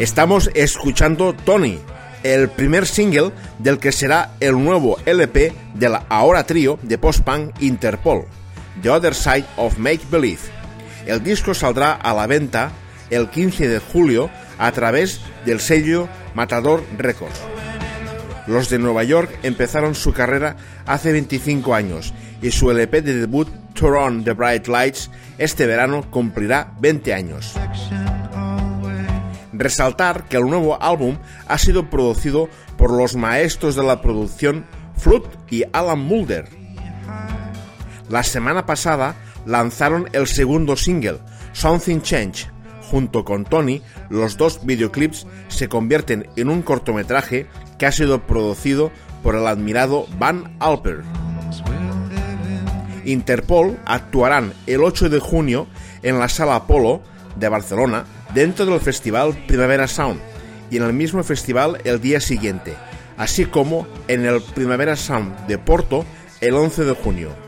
Estamos 0.00 0.50
escuchando 0.52 1.32
Tony, 1.32 1.78
el 2.24 2.48
primer 2.48 2.86
single 2.86 3.30
del 3.60 3.78
que 3.78 3.92
será 3.92 4.32
el 4.40 4.54
nuevo 4.54 4.98
LP 5.06 5.52
de 5.74 5.88
la 5.88 6.06
ahora 6.08 6.44
trío 6.44 6.80
de 6.82 6.98
post-punk 6.98 7.54
Interpol, 7.60 8.24
The 8.82 8.90
Other 8.90 9.14
Side 9.14 9.46
of 9.56 9.78
Make 9.78 10.00
Believe. 10.10 10.55
El 11.06 11.22
disco 11.22 11.54
saldrá 11.54 11.92
a 11.92 12.12
la 12.14 12.26
venta 12.26 12.72
el 13.10 13.30
15 13.30 13.68
de 13.68 13.78
julio 13.78 14.28
a 14.58 14.72
través 14.72 15.20
del 15.44 15.60
sello 15.60 16.08
Matador 16.34 16.84
Records. 16.98 17.40
Los 18.46 18.68
de 18.68 18.78
Nueva 18.78 19.04
York 19.04 19.30
empezaron 19.42 19.94
su 19.94 20.12
carrera 20.12 20.56
hace 20.84 21.12
25 21.12 21.74
años 21.74 22.12
y 22.42 22.50
su 22.50 22.70
LP 22.70 23.02
de 23.02 23.14
debut 23.14 23.48
Turn 23.74 23.96
on 23.96 24.24
the 24.24 24.32
Bright 24.32 24.66
Lights 24.68 25.10
este 25.38 25.66
verano 25.66 26.10
cumplirá 26.10 26.72
20 26.80 27.14
años. 27.14 27.54
Resaltar 29.52 30.24
que 30.24 30.36
el 30.36 30.44
nuevo 30.44 30.80
álbum 30.82 31.18
ha 31.46 31.58
sido 31.58 31.88
producido 31.88 32.48
por 32.76 32.92
los 32.92 33.16
maestros 33.16 33.74
de 33.74 33.82
la 33.82 34.02
producción 34.02 34.64
Flood 34.96 35.24
y 35.50 35.64
Alan 35.72 36.00
Mulder. 36.00 36.48
La 38.08 38.22
semana 38.22 38.66
pasada 38.66 39.16
lanzaron 39.46 40.08
el 40.12 40.26
segundo 40.26 40.76
single, 40.76 41.20
Something 41.52 42.00
Change. 42.00 42.50
Junto 42.90 43.24
con 43.24 43.44
Tony, 43.44 43.82
los 44.10 44.36
dos 44.36 44.64
videoclips 44.64 45.26
se 45.48 45.68
convierten 45.68 46.28
en 46.36 46.50
un 46.50 46.62
cortometraje 46.62 47.46
que 47.78 47.86
ha 47.86 47.92
sido 47.92 48.26
producido 48.26 48.92
por 49.22 49.34
el 49.34 49.46
admirado 49.46 50.06
Van 50.18 50.56
Alper. 50.60 51.02
Interpol 53.04 53.78
actuarán 53.86 54.52
el 54.66 54.82
8 54.82 55.08
de 55.08 55.20
junio 55.20 55.66
en 56.02 56.18
la 56.18 56.28
Sala 56.28 56.56
Apolo 56.56 57.02
de 57.36 57.48
Barcelona 57.48 58.04
dentro 58.34 58.66
del 58.66 58.80
festival 58.80 59.36
Primavera 59.46 59.88
Sound 59.88 60.20
y 60.70 60.76
en 60.76 60.82
el 60.82 60.92
mismo 60.92 61.22
festival 61.22 61.78
el 61.84 62.00
día 62.00 62.20
siguiente, 62.20 62.74
así 63.16 63.46
como 63.46 63.86
en 64.08 64.26
el 64.26 64.40
Primavera 64.42 64.96
Sound 64.96 65.46
de 65.46 65.58
Porto 65.58 66.04
el 66.40 66.54
11 66.54 66.84
de 66.84 66.92
junio. 66.92 67.45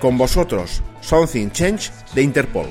Con 0.00 0.18
vosotros, 0.18 0.82
Something 1.00 1.50
Change 1.50 1.90
de 2.14 2.22
Interpol. 2.22 2.66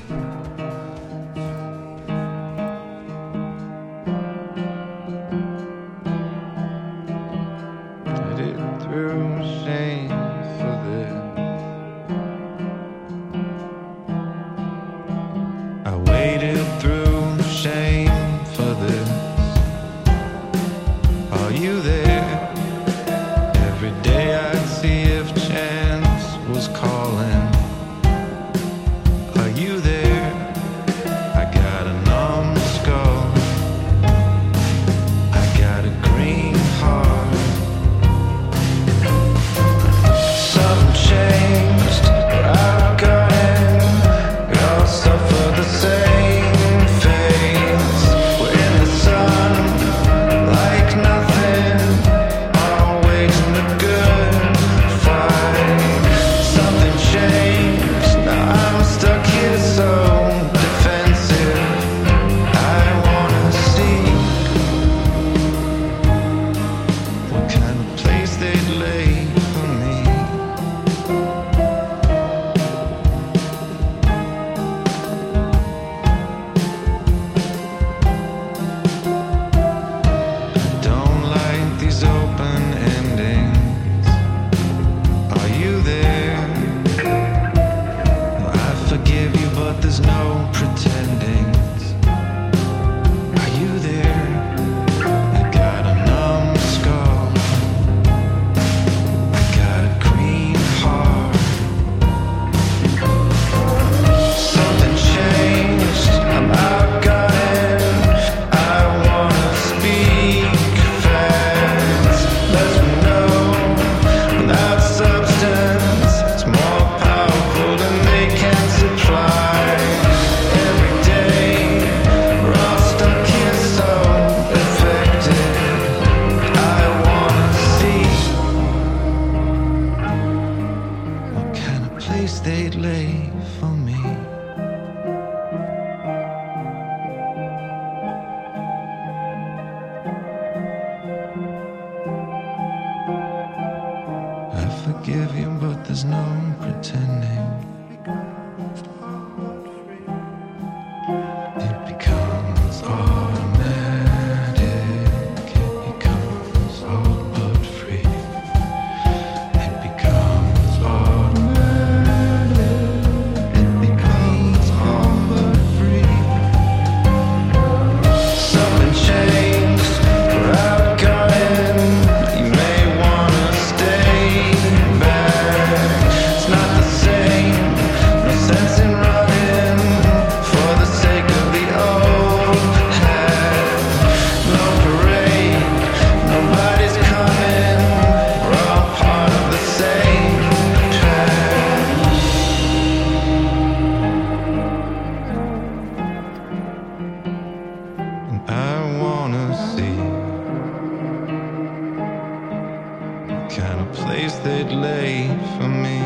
late 204.86 205.40
for 205.56 205.68
me 205.68 205.98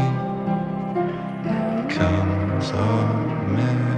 comes 1.94 2.70
of 2.72 3.48
me. 3.56 3.89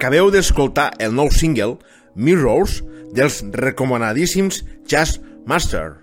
Acabeu 0.00 0.30
d'escoltar 0.32 0.94
el 1.04 1.12
nou 1.12 1.28
single 1.28 1.74
Mirrors 2.16 2.78
dels 3.12 3.42
recomanadíssims 3.52 4.62
Jazz 4.88 5.18
Master. 5.44 5.98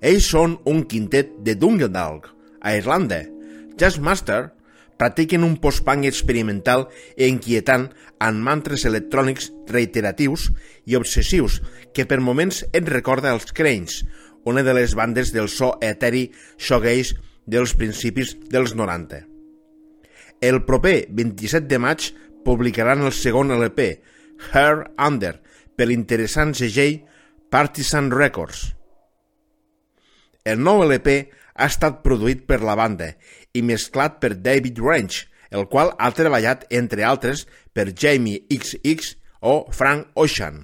Ells 0.00 0.30
són 0.32 0.54
un 0.64 0.80
quintet 0.88 1.34
de 1.44 1.52
Dungedalg, 1.52 2.30
a 2.64 2.72
Irlanda. 2.78 3.18
Jazz 3.76 4.00
Master 4.00 4.38
practiquen 4.96 5.44
un 5.44 5.58
post-punk 5.60 6.08
experimental 6.08 6.86
i 7.18 7.28
inquietant 7.28 7.90
amb 8.16 8.40
mantres 8.48 8.86
electrònics 8.88 9.50
reiteratius 9.68 10.48
i 10.88 10.96
obsessius 10.96 11.60
que 11.92 12.08
per 12.08 12.22
moments 12.24 12.62
et 12.72 12.88
recorda 12.88 13.36
els 13.36 13.52
Cranes, 13.52 14.06
una 14.48 14.64
de 14.64 14.72
les 14.80 14.96
bandes 14.96 15.36
del 15.36 15.52
so 15.52 15.74
eteri 15.84 16.30
shoegaze 16.56 17.20
dels 17.44 17.76
principis 17.76 18.38
dels 18.48 18.72
90. 18.72 19.26
El 20.40 20.64
proper 20.64 21.06
27 21.12 21.68
de 21.68 21.78
maig 21.80 22.08
publicaran 22.44 23.04
el 23.04 23.12
segon 23.16 23.52
LP, 23.54 23.88
Hair 24.52 24.90
Under, 25.00 25.38
per 25.74 25.88
l'interessant 25.90 26.54
segell 26.56 27.00
Partisan 27.50 28.10
Records. 28.14 28.70
El 30.44 30.60
nou 30.60 30.84
LP 30.84 31.16
ha 31.54 31.68
estat 31.70 32.02
produït 32.04 32.44
per 32.48 32.60
la 32.60 32.76
banda 32.78 33.14
i 33.54 33.62
mesclat 33.62 34.18
per 34.20 34.34
David 34.36 34.80
Range, 34.82 35.24
el 35.54 35.68
qual 35.70 35.94
ha 35.98 36.10
treballat, 36.12 36.66
entre 36.74 37.06
altres, 37.06 37.46
per 37.72 37.92
Jamie 37.94 38.42
XX 38.50 39.14
o 39.40 39.60
Frank 39.72 40.10
Ocean. 40.18 40.62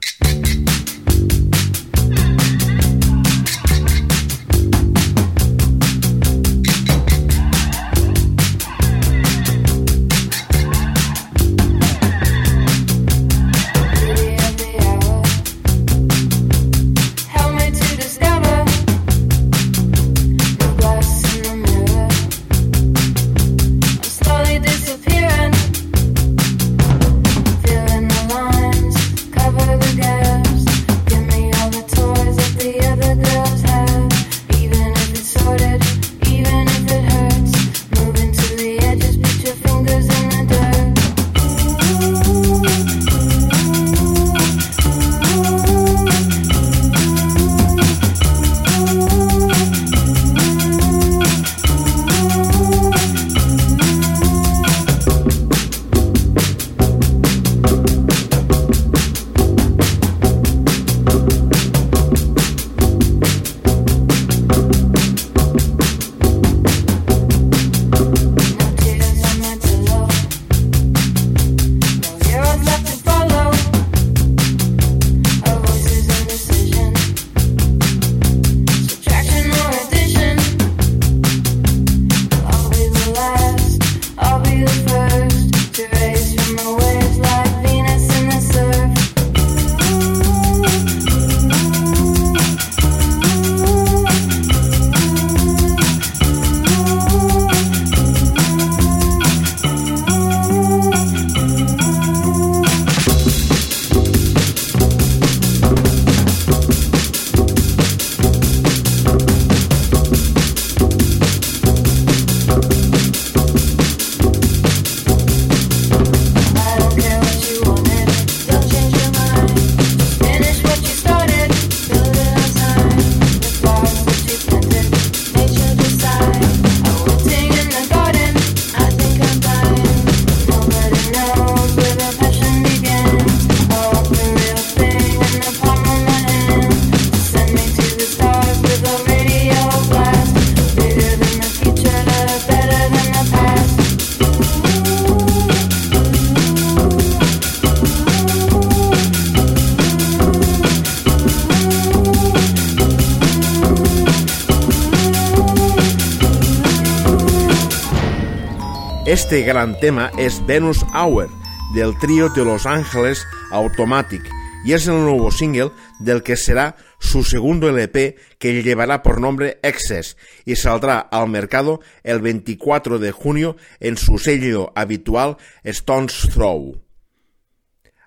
Este 159.31 159.45
gran 159.45 159.78
tema 159.78 160.11
es 160.18 160.45
Venus 160.45 160.85
Hour, 160.93 161.31
del 161.72 161.97
trío 162.01 162.31
de 162.31 162.45
Los 162.45 162.66
Ángeles 162.66 163.24
Automatic, 163.53 164.28
y 164.64 164.72
es 164.72 164.89
el 164.89 164.99
nuevo 165.03 165.31
single 165.31 165.70
del 166.01 166.24
que 166.24 166.35
será 166.35 166.74
su 166.99 167.22
segundo 167.22 167.68
LP 167.68 168.16
que 168.41 168.61
llevará 168.64 169.05
por 169.05 169.20
nombre 169.20 169.61
Excess 169.62 170.16
y 170.45 170.57
saldrá 170.57 170.99
al 170.99 171.28
mercado 171.28 171.78
el 172.03 172.20
24 172.20 172.99
de 172.99 173.12
junio 173.12 173.57
en 173.78 173.97
su 173.97 174.18
sello 174.18 174.72
habitual 174.74 175.37
Stone's 175.62 176.28
Throw. 176.35 176.83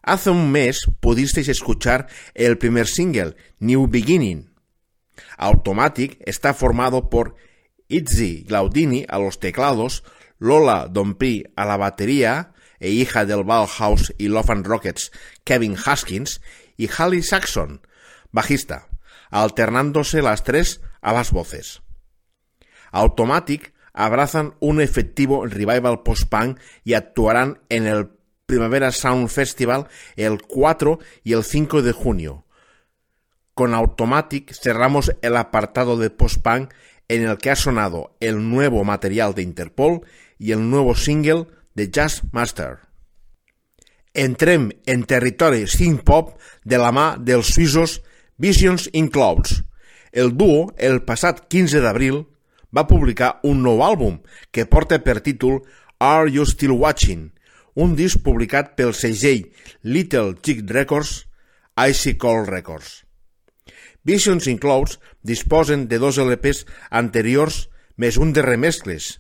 Hace 0.02 0.30
un 0.30 0.52
mes 0.52 0.82
pudisteis 1.00 1.48
escuchar 1.48 2.08
el 2.34 2.58
primer 2.58 2.86
single, 2.86 3.38
New 3.60 3.88
Beginning. 3.88 4.52
Automatic 5.38 6.18
está 6.26 6.54
formado 6.54 7.10
por 7.10 7.38
Itzy 7.88 8.44
Glaudini 8.44 9.06
a 9.08 9.20
los 9.20 9.40
teclados, 9.40 10.04
Lola 10.44 10.90
Dompri 10.92 11.46
a 11.56 11.64
la 11.64 11.78
batería 11.78 12.52
e 12.78 12.90
hija 12.90 13.24
del 13.24 13.46
Bauhaus 13.46 14.14
y 14.18 14.28
Love 14.28 14.50
and 14.50 14.68
Rockets 14.68 15.14
Kevin 15.46 15.78
Haskins 15.78 16.42
y 16.76 16.90
Hallie 16.90 17.24
Saxon, 17.24 17.88
bajista, 18.34 18.90
alternándose 19.30 20.22
las 20.22 20.44
tres 20.44 20.82
a 21.02 21.14
las 21.14 21.32
voces. 21.32 21.82
Automatic 22.92 23.74
abrazan 23.94 24.56
un 24.60 24.82
efectivo 24.82 25.46
revival 25.46 26.04
post-punk 26.04 26.60
y 26.84 26.96
actuarán 26.96 27.62
en 27.70 27.88
el 27.88 28.10
Primavera 28.46 28.92
Sound 28.92 29.30
Festival 29.30 29.88
el 30.18 30.42
4 30.42 31.00
y 31.24 31.32
el 31.32 31.46
5 31.46 31.82
de 31.84 31.94
junio. 31.94 32.46
Con 33.54 33.74
Automatic 33.74 34.54
cerramos 34.54 35.16
el 35.22 35.38
apartado 35.38 35.96
de 35.96 36.10
post-punk 36.10 36.74
en 37.14 37.28
el 37.30 37.38
que 37.38 37.52
ha 37.52 37.56
sonado 37.56 38.16
el 38.20 38.50
nuevo 38.50 38.84
material 38.84 39.36
de 39.36 39.44
Interpol 39.44 40.02
y 40.40 40.52
el 40.52 40.70
nuevo 40.70 40.96
single 40.96 41.46
de 41.76 41.92
Jazz 41.92 42.24
Master. 42.32 42.80
Entrem 44.14 44.72
en 44.86 45.04
territori 45.06 45.68
synth-pop 45.70 46.34
de 46.66 46.78
la 46.82 46.90
mà 46.94 47.06
dels 47.18 47.54
suïssos 47.54 48.00
Visions 48.38 48.90
in 48.94 49.10
Clouds. 49.14 49.62
El 50.12 50.34
duo, 50.38 50.74
el 50.78 51.02
passat 51.06 51.46
15 51.50 51.82
d'abril, 51.86 52.24
va 52.74 52.88
publicar 52.90 53.40
un 53.46 53.62
nou 53.66 53.86
àlbum 53.86 54.20
que 54.52 54.66
porta 54.66 55.02
per 55.06 55.22
títol 55.22 55.62
Are 56.02 56.30
You 56.30 56.46
Still 56.50 56.74
Watching, 56.74 57.30
un 57.78 57.96
disc 57.98 58.22
publicat 58.26 58.74
pel 58.78 58.94
segell 58.98 59.50
Little 59.82 60.34
Jig 60.42 60.66
Records, 60.70 61.28
Icy 61.78 62.18
Cold 62.18 62.50
Records. 62.50 63.03
Visions 64.04 64.48
in 64.52 64.60
Clouds 64.60 65.00
disposen 65.24 65.88
de 65.88 66.00
dos 66.00 66.20
LPs 66.20 66.66
anteriors 66.92 67.68
més 67.96 68.18
un 68.20 68.34
de 68.36 68.44
remescles. 68.44 69.20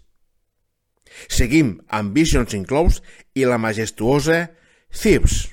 Seguim 1.29 1.77
amb 1.87 2.15
Visions 2.17 2.55
in 2.57 2.65
Clouds 2.67 2.99
i 3.37 3.45
la 3.47 3.59
majestuosa 3.61 4.49
Thieves. 4.91 5.52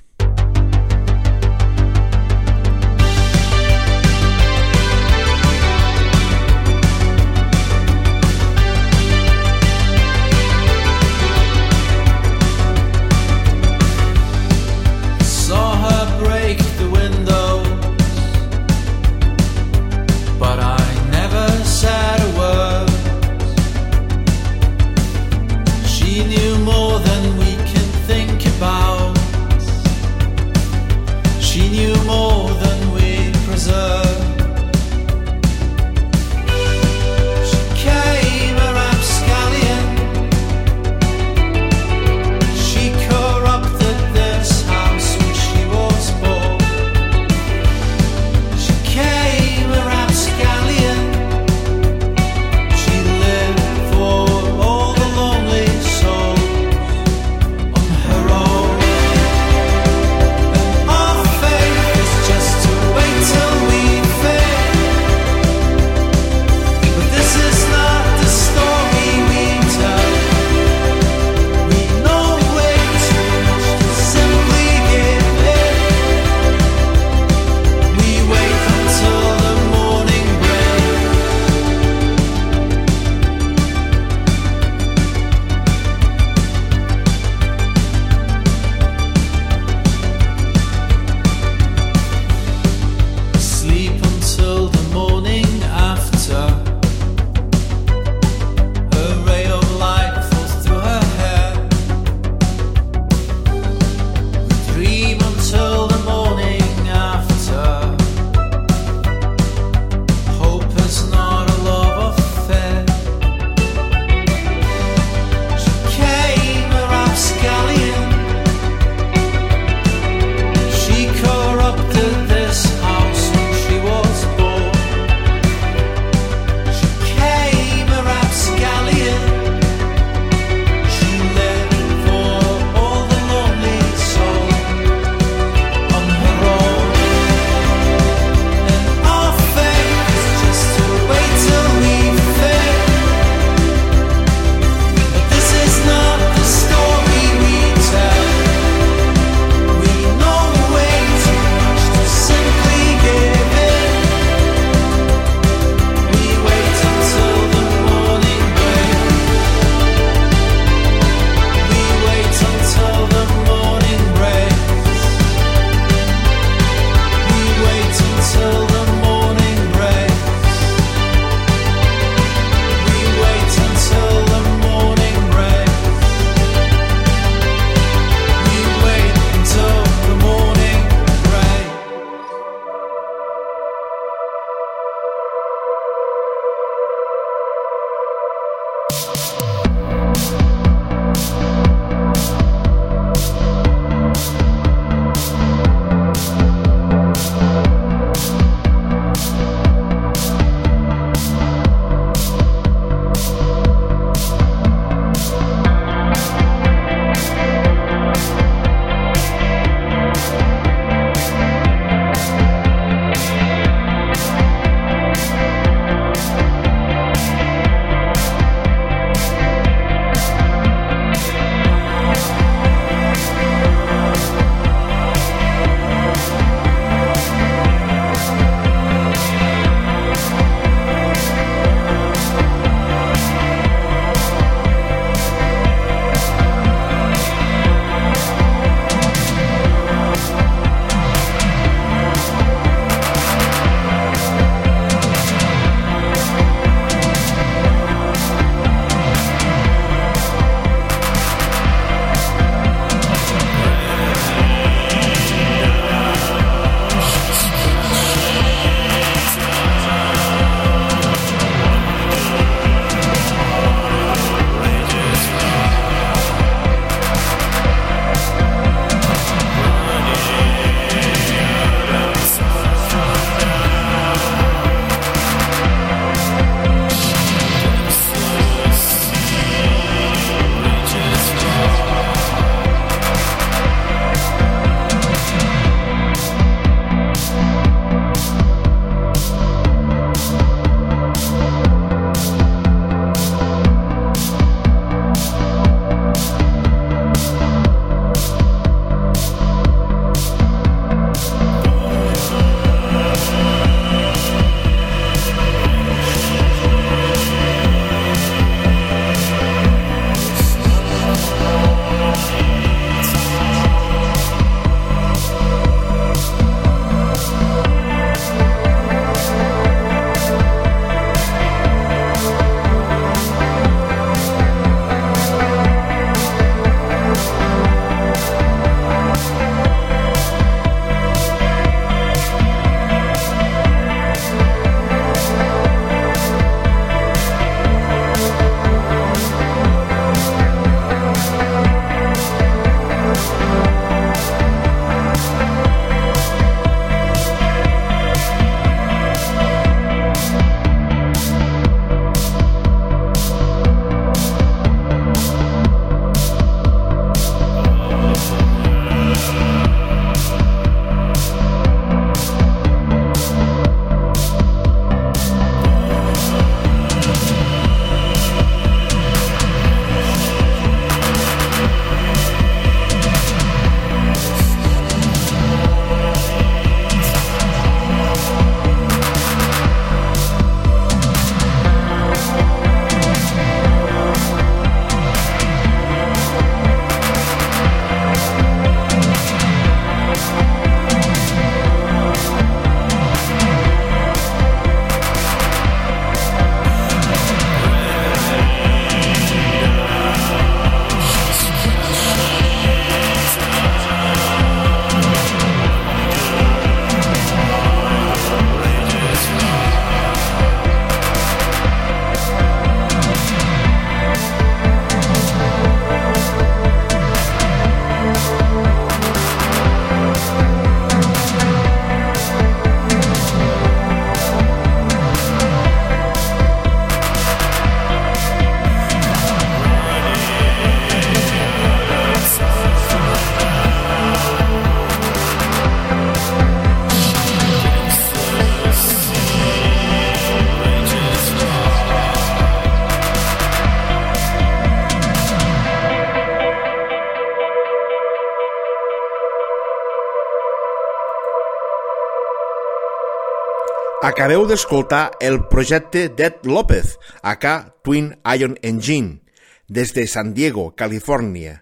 Acabeu 454.10 454.42
d'escoltar 454.42 455.12
el 455.22 455.36
projecte 455.46 456.08
Dead 456.08 456.42
López, 456.42 456.96
acá 457.22 457.76
Twin 457.84 458.16
Iron 458.34 458.56
Engine, 458.60 459.20
des 459.68 459.92
de 459.94 460.08
San 460.10 460.32
Diego, 460.34 460.74
Califòrnia. 460.74 461.60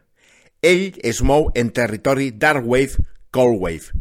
Ell 0.65 0.97
es 1.05 1.21
mou 1.21 1.51
en 1.53 1.69
territori 1.77 2.31
Dark 2.33 2.65
Wave, 2.65 3.05
Cold 3.37 3.61
Wave. 3.61 3.93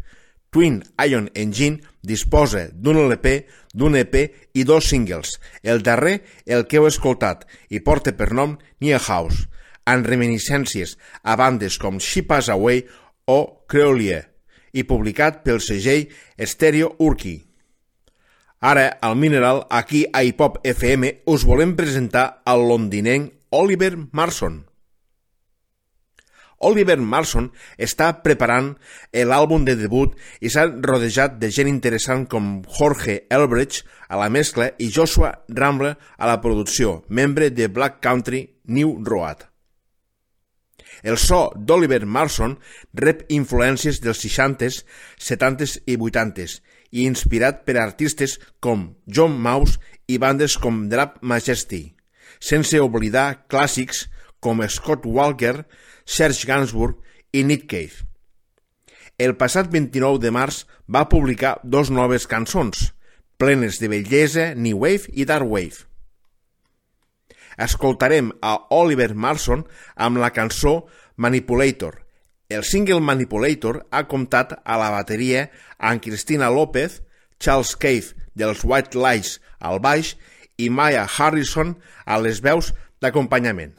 Twin 0.48 0.78
Iron 1.04 1.28
Engine 1.34 1.82
disposa 2.00 2.70
d'un 2.72 2.96
LP, 2.96 3.44
d'un 3.74 3.98
EP 4.00 4.16
i 4.54 4.64
dos 4.64 4.88
singles. 4.88 5.34
El 5.62 5.84
darrer, 5.84 6.22
el 6.46 6.64
que 6.64 6.80
heu 6.80 6.88
escoltat, 6.88 7.44
i 7.68 7.82
porta 7.84 8.14
per 8.16 8.30
nom 8.32 8.54
Nia 8.80 8.96
House, 8.96 9.44
amb 9.84 10.08
reminiscències 10.08 10.96
a 11.20 11.36
bandes 11.36 11.76
com 11.76 12.00
She 12.00 12.24
Pass 12.24 12.48
Away 12.48 12.86
o 13.28 13.68
Creolier, 13.68 14.24
i 14.72 14.88
publicat 14.88 15.44
pel 15.44 15.60
segell 15.60 16.08
Stereo 16.40 16.94
Urki. 16.96 17.47
Ara, 18.60 18.98
al 19.00 19.14
Mineral, 19.14 19.66
aquí 19.70 20.06
a 20.12 20.24
Hip 20.24 20.40
Hop 20.40 20.58
FM, 20.66 21.22
us 21.30 21.44
volem 21.46 21.76
presentar 21.78 22.42
el 22.42 22.64
londinenc 22.66 23.30
Oliver 23.54 23.92
Marson. 24.10 24.64
Oliver 26.66 26.96
Marson 26.98 27.52
està 27.78 28.08
preparant 28.24 28.72
l'àlbum 29.14 29.62
de 29.62 29.76
debut 29.78 30.16
i 30.42 30.50
s'ha 30.50 30.64
rodejat 30.66 31.36
de 31.38 31.52
gent 31.54 31.70
interessant 31.70 32.24
com 32.26 32.64
Jorge 32.66 33.20
Elbridge 33.30 33.84
a 34.08 34.18
la 34.18 34.26
mescla 34.26 34.72
i 34.82 34.90
Joshua 34.90 35.30
Rambler 35.46 35.94
a 36.18 36.26
la 36.26 36.40
producció, 36.42 37.04
membre 37.08 37.52
de 37.54 37.68
Black 37.70 38.02
Country 38.02 38.42
New 38.66 38.96
Road. 39.06 39.46
El 41.06 41.14
so 41.14 41.52
d'Oliver 41.54 42.02
Marson 42.06 42.58
rep 42.92 43.22
influències 43.30 44.02
dels 44.02 44.18
60s, 44.26 44.82
70s 45.14 45.78
i 45.86 45.94
80s 45.94 46.58
i 46.90 47.04
inspirat 47.06 47.64
per 47.66 47.76
artistes 47.80 48.38
com 48.60 48.94
John 49.06 49.36
Mouse 49.40 49.78
i 50.08 50.18
bandes 50.18 50.56
com 50.56 50.86
Drap 50.88 51.18
Majesty, 51.20 51.94
sense 52.40 52.80
oblidar 52.80 53.44
clàssics 53.48 54.06
com 54.40 54.62
Scott 54.68 55.06
Walker, 55.06 55.66
Serge 56.04 56.46
Gainsbourg 56.48 56.96
i 57.32 57.44
Nick 57.44 57.68
Cave. 57.68 58.06
El 59.18 59.34
passat 59.36 59.68
29 59.72 60.22
de 60.22 60.30
març 60.30 60.62
va 60.86 61.08
publicar 61.10 61.58
dos 61.64 61.90
noves 61.90 62.28
cançons, 62.30 62.92
plenes 63.36 63.80
de 63.82 63.90
bellesa, 63.90 64.52
New 64.54 64.84
Wave 64.84 65.10
i 65.12 65.26
Dark 65.26 65.46
Wave. 65.46 65.84
Escoltarem 67.58 68.30
a 68.40 68.54
Oliver 68.70 69.14
Marson 69.14 69.64
amb 69.96 70.22
la 70.22 70.30
cançó 70.30 70.84
Manipulator. 71.16 72.07
El 72.48 72.64
single 72.64 73.02
Manipulator 73.04 73.82
ha 73.92 74.00
comptat 74.08 74.54
a 74.64 74.76
la 74.80 74.86
bateria 74.88 75.42
amb 75.84 76.00
Cristina 76.00 76.48
López, 76.48 77.02
Charles 77.36 77.74
Cave 77.76 78.16
dels 78.40 78.64
White 78.64 78.96
Lies 78.96 79.34
al 79.60 79.82
baix 79.84 80.14
i 80.56 80.70
Maya 80.72 81.04
Harrison 81.04 81.76
a 82.06 82.16
les 82.24 82.40
veus 82.40 82.72
d'acompanyament. 83.04 83.76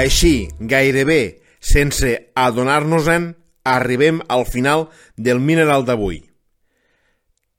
Així, 0.00 0.48
gairebé 0.60 1.42
sense 1.60 2.08
adonar-nos-en, 2.32 3.34
arribem 3.68 4.20
al 4.32 4.46
final 4.48 4.86
del 5.16 5.40
Mineral 5.44 5.84
d'avui. 5.84 6.22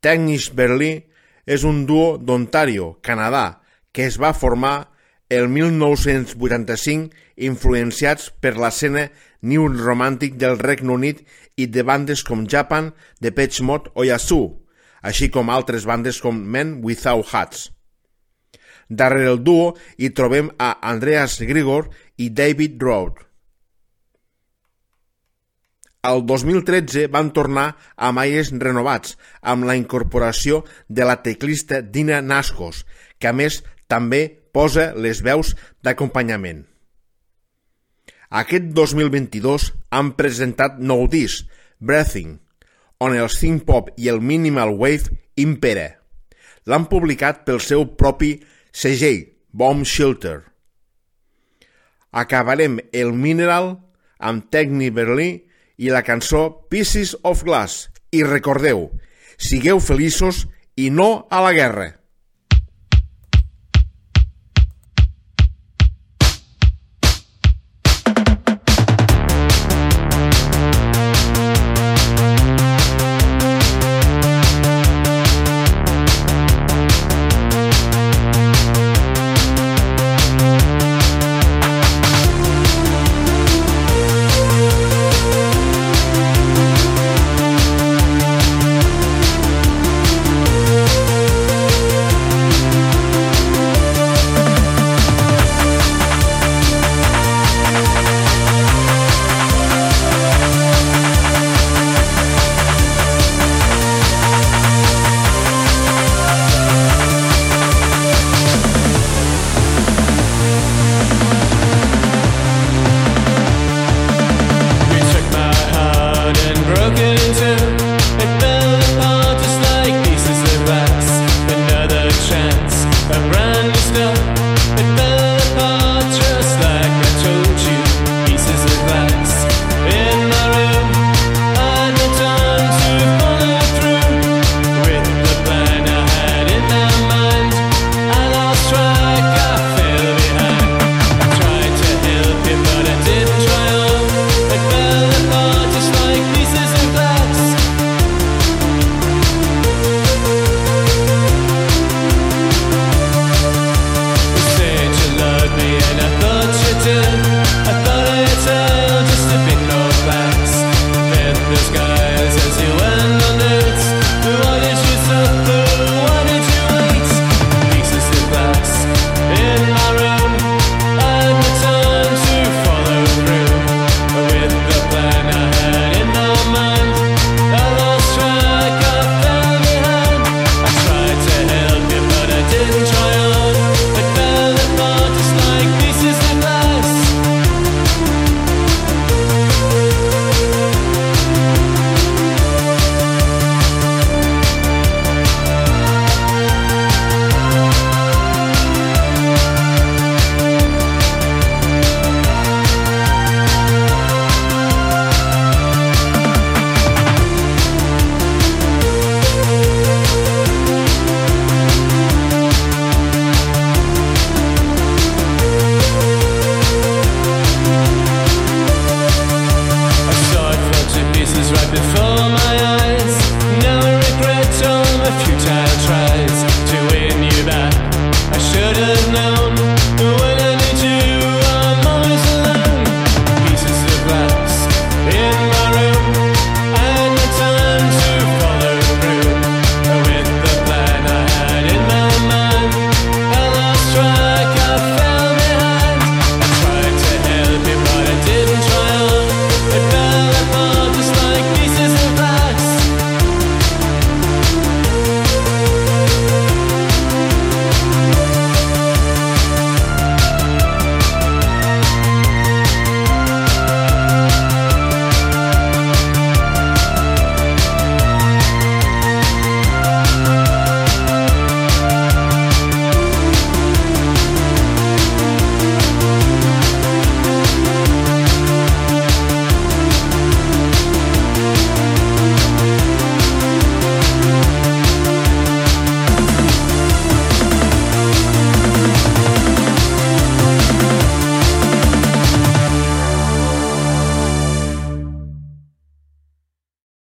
Technics 0.01 0.47
Berlí 0.57 0.93
és 1.45 1.65
un 1.69 1.83
duo 1.85 2.15
d'Ontario, 2.17 2.95
Canadà, 3.05 3.61
que 3.93 4.07
es 4.09 4.17
va 4.17 4.33
formar 4.33 4.89
el 5.29 5.49
1985 5.53 7.11
influenciats 7.49 8.31
per 8.41 8.55
l'escena 8.57 9.05
New 9.41 9.67
Romantic 9.75 10.39
del 10.41 10.57
Regne 10.57 10.95
Unit 10.95 11.21
i 11.61 11.67
de 11.69 11.85
bandes 11.85 12.25
com 12.25 12.47
Japan, 12.49 12.89
Depeche 13.21 13.61
Mode 13.67 13.93
o 13.93 14.07
Yazoo, 14.07 14.49
així 15.05 15.29
com 15.29 15.53
altres 15.53 15.85
bandes 15.85 16.23
com 16.25 16.41
Men 16.41 16.79
Without 16.81 17.29
Hats. 17.35 17.69
Darrere 18.91 19.29
el 19.31 19.39
duo 19.39 19.75
hi 19.95 20.09
trobem 20.11 20.49
a 20.59 20.73
Andreas 20.89 21.37
Grigor 21.39 21.87
i 22.21 22.29
David 22.29 22.81
Rode. 22.81 23.27
Al 26.01 26.23
2013 26.25 27.07
van 27.13 27.29
tornar 27.33 27.67
amb 27.95 28.21
aires 28.21 28.49
renovats 28.63 29.15
amb 29.41 29.65
la 29.69 29.75
incorporació 29.77 30.63
de 30.89 31.05
la 31.05 31.19
teclista 31.25 31.81
Dina 31.81 32.21
Nascos, 32.25 32.83
que 33.19 33.29
a 33.29 33.33
més 33.37 33.61
també 33.89 34.21
posa 34.53 34.91
les 34.97 35.21
veus 35.25 35.53
d'acompanyament. 35.85 36.65
Aquest 38.41 38.69
2022 38.77 39.71
han 39.91 40.13
presentat 40.17 40.77
nou 40.79 41.07
disc, 41.11 41.45
Breathing, 41.77 42.37
on 43.01 43.17
el 43.17 43.29
synth 43.33 43.65
pop 43.65 43.89
i 43.97 44.09
el 44.13 44.21
minimal 44.21 44.73
wave 44.77 45.09
impera. 45.41 45.89
L'han 46.69 46.85
publicat 46.89 47.43
pel 47.45 47.59
seu 47.61 47.85
propi 47.97 48.35
segell, 48.71 49.25
Bomb 49.51 49.85
Shelter. 49.85 50.50
Acabarem 52.11 52.79
el 52.91 53.13
Mineral 53.13 53.77
amb 54.19 54.49
Techni 54.51 54.91
Berlí 54.91 55.29
i 55.81 55.89
la 55.89 56.03
cançó 56.03 56.67
Pieces 56.69 57.15
of 57.23 57.43
Glass. 57.47 57.89
I 58.11 58.25
recordeu, 58.27 58.89
sigueu 59.39 59.79
feliços 59.79 60.45
i 60.75 60.89
no 60.91 61.27
a 61.31 61.39
la 61.41 61.55
guerra. 61.55 62.00